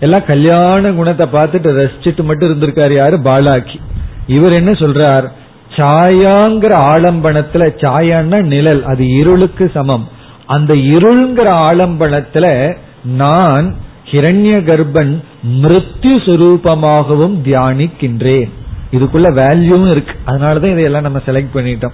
[0.00, 3.16] எல்லாம் கல்யாண குணத்தை பார்த்துட்டு ரசிச்சுட்டு மட்டும் இருந்திருக்காரு யாரு?
[3.16, 3.80] பாலாக்கி.
[4.26, 5.28] இவர் என்ன சொல்றார்?
[5.76, 10.08] சாயாங்கிற ஆலம்பனத்துல சாயான்னா நிழல் அது இருளுக்கு சமம்.
[10.46, 13.76] அந்த இருள்ங்கிற ஆலம்பனத்துல நான்
[14.10, 15.22] ஹிரண்ய கர்ப்பன்
[15.62, 18.50] மிருத்யு சுரூபமாகவும் தியானிக்கின்றேன்.
[18.92, 20.14] இதுக்குள்ள வேல்யூவும் இருக்கு.
[20.26, 21.92] அதனாலதான் இதையெல்லாம் நம்ம செலக்ட் பண்ணிட்டோம்.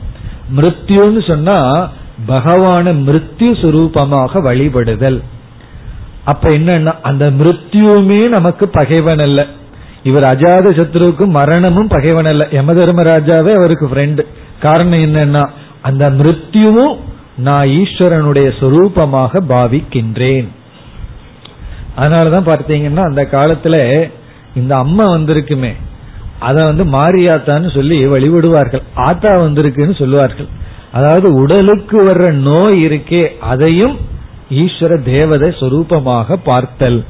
[0.57, 1.89] மிருத்யுன்னு சொன்னா
[2.29, 5.21] பகவான மிருத்யு சுரூபமாக வழிபடுதல்.
[6.25, 9.47] அப்ப என்னன்னா அந்த மிருத்யுமே நமக்கு பகைவன் அல்ல.
[10.03, 12.49] இவர் அஜாத சத்ருக்கு மரணமும் பகைவன் அல்ல.
[12.51, 14.27] யம தர்மராஜாவே அவருக்கு ஃப்ரெண்டு
[14.61, 15.49] காரணம் என்னன்னா
[15.83, 16.97] அந்த மிருத்யுவும்
[17.37, 20.49] நான் ஈஸ்வரனுடைய சொரூபமாக பாவிக்கின்றேன்.
[21.99, 23.77] அதனாலதான் பார்த்தீங்கன்னா அந்த காலத்துல
[24.55, 25.73] இந்த அம்மா வந்திருக்குமே
[26.39, 28.83] அத வந்து மாரியாத்தான்னு சொல்லி வழிபடுவார்கள்.
[28.95, 30.49] ஆத்தா வந்திருக்குன்னு சொல்லுவார்கள்.
[30.93, 33.23] அதாவது உடலுக்கு வர்ற நோய் இருக்கே
[33.53, 33.97] அதையும்
[34.51, 37.01] ஈஸ்வர தேவதை சொரூபமாக பார்த்தல்.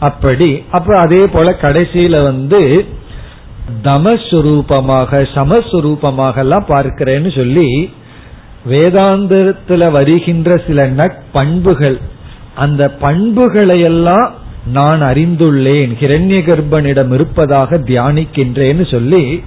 [0.00, 2.60] அப்படி அப்ப அதே போல கடைசியில வந்து
[3.84, 7.68] தமஸ்வரூபமாக சமஸ்வரூபமாக எல்லாம் பார்க்கிறேன்னு சொல்லி
[8.70, 11.98] வேதாந்தத்துல வருகின்ற சில நட்பண்புகள்
[12.54, 14.30] அந்த பண்புகளை எல்லாம்
[14.66, 19.42] நான் அறிந்துள்ளேன் ஹிரண்ய கர்ப்பனிடம் இருப்பதாக தியானிக்கின்றேன்னு சொல்லி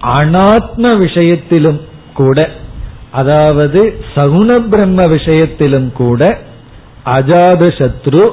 [0.00, 1.80] அனாத்ம விஷயத்திலும்
[2.14, 2.48] கூட
[3.10, 6.38] அதாவது சகுண பிரம்ம விஷயத்திலும் கூட
[7.04, 8.30] அஜாத சத்ரு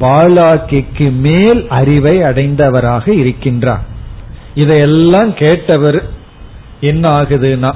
[0.00, 3.80] பாலாக்கிக்கு மேல் அறிவை அடைந்தவராக இருக்கின்றார்.
[4.54, 6.02] இதையெல்லாம் கேட்டவர்
[6.80, 7.72] என்ன ஆகுதுன்னா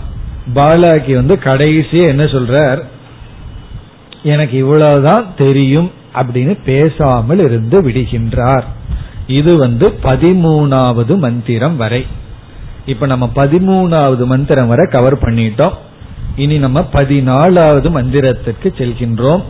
[0.55, 2.83] பாலாக்கி வந்து கடைசியே என்ன சொல்றார்?
[4.27, 8.67] எனக்கு இவ்வளவுதான் தெரியும் அப்படின்னு பேசாமல் இருந்து விடுகின்றார்.
[9.27, 12.07] இது வந்து பதிமூணாவது மந்திரம் வரை.
[12.87, 15.77] இப்ப நம்ம பதிமூணாவது மந்திரம் வரை கவர் பண்ணிட்டோம்.
[16.37, 19.43] இனி நம்ம பதினாலாவது மந்திரத்துக்கு செல்கின்றோம்.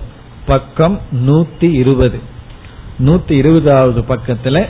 [0.47, 2.19] பக்கம் நூத்தி இருபது.
[3.07, 4.67] நூத்தி இருபதாவது பக்கத்துல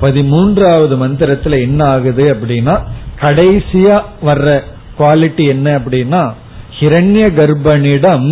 [0.00, 2.74] பதிமூன்றாவது மந்திரத்துல என்ன ஆகுது அப்படின்னா
[3.20, 4.60] கடைசியா வர்ற
[4.98, 6.22] குவாலிட்டி என்ன அப்படின்னா
[6.80, 8.28] ஹிரண்ய கர்ப்பனிடம்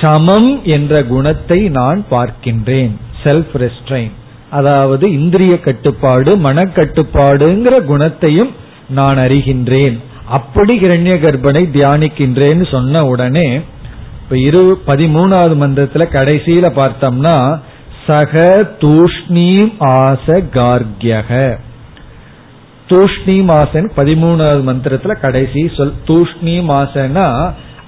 [0.00, 2.94] சமம் என்ற குணத்தை நான் பார்க்கின்றேன்.
[3.24, 4.12] செல்ஃப் ரெஸ்ட்ரெயின்
[4.50, 8.52] அதாவது இந்திரிய கட்டுப்பாடு மனக்கட்டுப்பாடுங்கிற குணத்தையும்
[8.88, 9.98] நான் அறிகின்றேன்.
[10.28, 13.48] அப்படி கிரண்ய கர்ப்பனை தியானிக்கின்றேன்னு சொன்ன உடனே
[14.22, 17.36] இப்ப இரு பதிமூணாவது மந்திரத்துல கடைசியில பார்த்தோம்னா
[18.06, 18.42] சக
[18.80, 20.26] தூஷ்ணீம் ஆச
[20.56, 21.30] கார்கியக.
[22.88, 27.26] தூஷ்ணீம் ஆசன் பதிமூணாவது மந்திரத்துல கடைசி சொல் தூஷ்ணீம் ஆசனா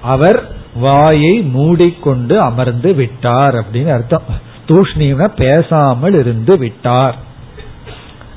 [0.01, 0.39] அவர்
[0.75, 4.21] வாயை மூடிக்கொண்டு அமர்ந்து விட்டார் அப்படின்னு அர்த்தம்.
[4.67, 7.15] தூஷ்ணீம்னா பேசாமல் இருந்து விட்டார்.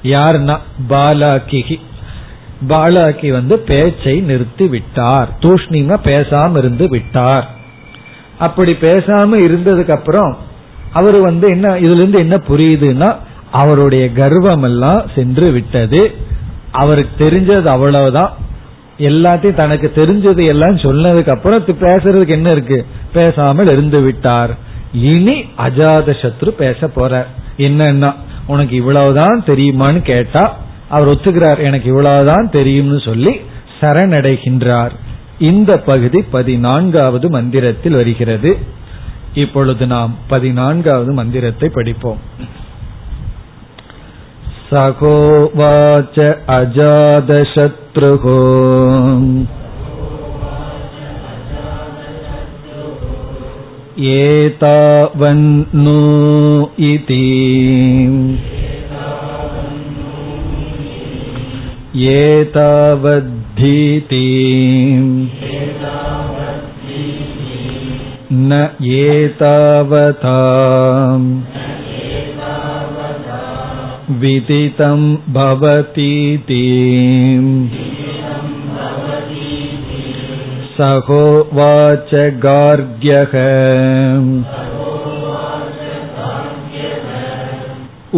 [0.03, 0.59] யாருன்னா?
[0.89, 1.80] பாலாக்கி
[2.68, 5.28] பாலாக்கி வந்து பேச்சை நிறுத்தி விட்டார்.
[5.41, 7.51] தூஷ்ணீமா பேசாம இருந்து விட்டார்.
[8.39, 10.37] அப்படி பேசாம இருந்ததுக்கு அப்புறம்
[10.93, 13.16] அவர் வந்து என்ன இதுல இருந்து என்ன புரியுதுன்னா
[13.51, 16.14] அவருடைய கர்வம் எல்லாம் சென்று விட்டது.
[16.70, 18.32] அவருக்கு தெரிஞ்சது அவ்வளவுதான்.
[18.99, 22.86] எல்லாத்தையும் தனக்கு தெரிஞ்சது எல்லாம் சொன்னதுக்கு அப்புறம் பேசுறதுக்கு என்ன இருக்கு?
[23.12, 24.57] பேசாமல் இருந்து விட்டார்.
[24.92, 27.26] இனி அஜாத சத்ரு பேச போறார்.
[27.59, 28.14] என்னன்னா
[28.47, 33.40] உனக்கு இவ்வளவுதான் தெரியுமான்னு கேட்டா அவர் ஒத்துக்கிறார் எனக்கு இவ்வளவுதான் தெரியும்னு சொல்லி
[33.80, 34.90] சரணடைகின்றார்.
[35.38, 38.59] இந்த பகுதி பதினான்காவது மந்திரத்தில் வருகிறது.
[39.34, 42.20] இப்பொழுது நாம் பதினான்காவது மந்திரத்தை படிப்போம்.
[44.74, 46.19] सहोवाच
[46.57, 48.28] अजादशत्रुः
[54.11, 55.95] एतावन्नु
[56.89, 57.26] इति
[62.11, 64.22] एतावद्धीति
[68.34, 68.61] न
[68.99, 70.38] एतावता
[74.22, 75.01] विदितं
[75.34, 76.61] भवतीति
[80.78, 82.11] सहोवाच
[82.45, 83.34] गार्ग्यः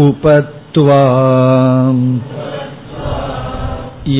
[0.05, 1.01] उपत्वा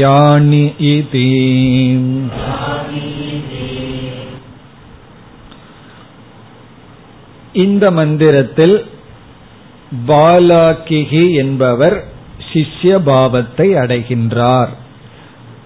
[0.01, 0.63] यानि
[0.93, 1.29] इति
[7.55, 8.75] இந்த மந்திரத்தில்
[10.06, 12.04] பாலாக்கிகி என்பவர்
[12.52, 14.68] சிஷ்ய பாவத்தை அடைகின்றார்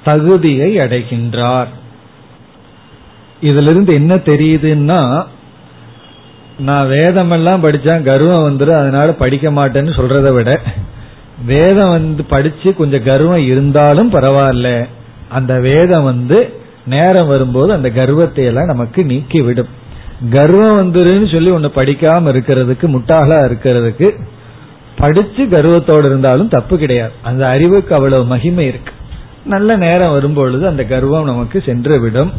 [0.04, 1.66] தகுதியை அடைகின்றார்.
[3.40, 5.24] இதிலிருந்து என்ன தெரியுதுன்னா
[6.58, 10.60] நான் வேதமெல்லாம் படிச்சா கர்வம் வந்துடும் அதனால படிக்க மாட்டேன்னு சொல்றதை விட
[11.46, 14.88] வேதம் வந்து படிச்சு கொஞ்சம் கர்வம் இருந்தாலும் பரவாயில்ல.
[15.28, 19.81] அந்த வேதம் வந்து நேரம் வரும்போது அந்த கர்வத்தை எல்லாம் நமக்கு நீக்கி விடும்
[20.30, 24.18] கர்வம் வந்துருன்னு சொல்லி ஒன்னு படிக்காம இருக்கிறதுக்கு முட்டாளா இருக்கிறதுக்கு
[24.96, 27.12] படிச்சு கர்வத்தோடு இருந்தாலும் தப்பு கிடையாது.
[27.22, 28.92] அந்த அறிவுக்கு அவ்வளவு மகிமை இருக்கு.
[29.44, 32.32] நல்ல நேரம் வரும்பொழுது அந்த கர்வம் நமக்கு சென்று விடும்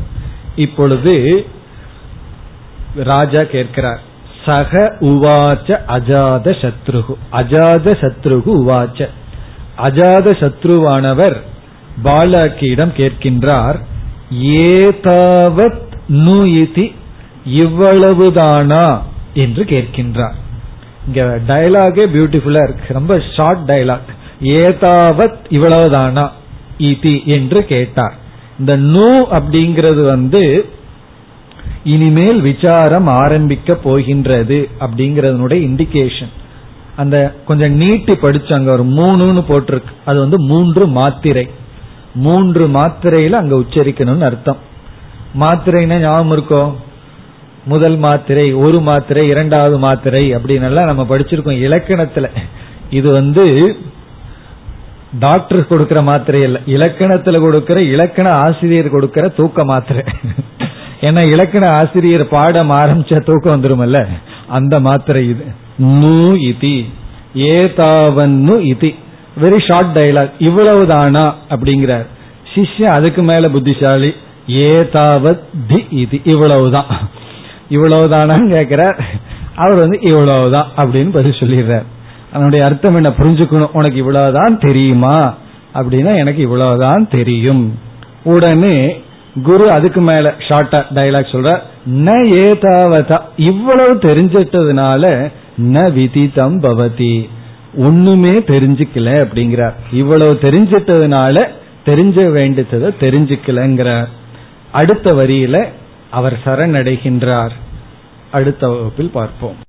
[0.56, 1.46] இப்பொழுது
[2.96, 4.00] ராஜா கேட்கிறார்
[4.46, 7.14] சக உவாச்ச அஜாத சத்ருகு.
[7.32, 9.08] அஜாத சத்ருகு உவாச்ச.
[9.78, 11.38] அஜாத சத்ருவானவர்
[12.04, 13.80] பாலாக்கியிடம் கேட்கின்றார்
[14.42, 16.94] ஏதாவத் நு இதி
[17.46, 19.00] இவ்வளவுதானா
[19.34, 20.34] என்று கேட்கின்றார்.
[21.08, 22.94] இங்க டயலாகே பியூட்டிஃபுல்லா இருக்கு.
[22.94, 26.30] ரொம்ப ஷார்ட் டயலாக் ஏதாவத் இவ்வளவுதானா
[26.80, 28.14] இதி என்று கேட்டார்.
[28.60, 30.70] இந்த நூ அப்படிங்கிறது வந்து
[31.84, 36.30] இனிமேல் விசாரம் ஆரம்பிக்க போகின்றது அப்படிங்கறதனுடைய இண்டிகேஷன்
[36.96, 38.68] அந்த கொஞ்சம் நீட்டி படிச்சாங்க.
[38.68, 39.91] ஒரு மூணுன்னு போட்டிருக்கு.
[40.06, 41.50] அது வந்து மூன்று மாத்திரை.
[42.16, 44.58] மூன்று மாத்திரையில அங்க உச்சரிக்கணும்னு அர்த்தம்.
[45.39, 46.74] மாத்திரைன்னா ஞாபகம் இருக்கோ?
[47.66, 51.70] முதல் மாத்திரை ஒரு மாத்திரை இரண்டாவது மாத்திரை அப்படின்னு நம்ம படிச்சிருக்கோம்.
[51.70, 52.30] இலக்கணத்துல.
[52.89, 53.76] இது வந்து
[55.20, 56.59] டாக்டர் கொடுக்கிற மாத்திரை இல்ல.
[56.68, 60.03] இலக்கணத்துல கொடுக்கிற இலக்கண ஆசிரியர் கொடுக்கிற தூக்க மாத்திரை.
[61.01, 64.07] ஏன்னா இலக்கண ஆசிரியர் பாடம் ஆரம்பிச்ச தூக்கம் வந்துருமல்ல.
[64.47, 65.45] அந்த மாத்திரை இது.
[65.78, 66.86] நூ இதி.
[67.36, 68.95] ஏதாவன்னு இதி.
[69.41, 72.05] வெரி ஷார்ட் டைலாக் இவ்வளவுதானா அப்படிங்கிறார்.
[72.55, 74.14] சிஷ்யன் அதுக்கு மேல புத்திசாலி.
[74.47, 76.20] ஏதாவத் தி இது.
[76.24, 77.22] இவ்வளவுதான்.
[77.74, 79.05] இவ்வளவுதானான்னு கேட்கிறார்.
[79.55, 81.84] அவர் வந்து இவ்வளவுதான் அப்படின்னு பதில் சொல்லிடுறார்.
[82.34, 83.09] அதனுடைய அர்த்தம் என்ன?
[83.09, 83.69] புரிஞ்சுக்கணும்.
[83.74, 85.36] உனக்கு இவ்வளவுதான் தெரியுமா?
[85.74, 87.80] அப்படின்னா எனக்கு இவ்வளவுதான் தெரியும்.
[88.24, 89.01] உடனே
[89.43, 91.59] குரு அதுக்கு மேல ஷார்ட்டா டைலாக் சொல்ற
[91.93, 92.11] ந
[92.47, 93.19] ஏதாவதா?
[93.38, 95.32] இவ்வளவு தெரிஞ்சிட்டதுனால
[95.63, 97.30] ந விதிதம் பவதி.
[97.76, 99.74] ஒண்ணுமே தெரிஞ்சுக்கல அப்படிங்கிறார்.
[99.91, 101.47] இவ்வளவு தெரிஞ்சிட்டதுனால
[101.86, 104.07] தெரிஞ்ச வேண்டியதை தெரிஞ்சுக்கலங்கிறார்.
[104.71, 105.65] அடுத்த வரியில
[106.18, 107.55] அவர் சரணடைகின்றார்
[108.38, 109.59] அடுத்த வகுப்பில் பார்ப்போம்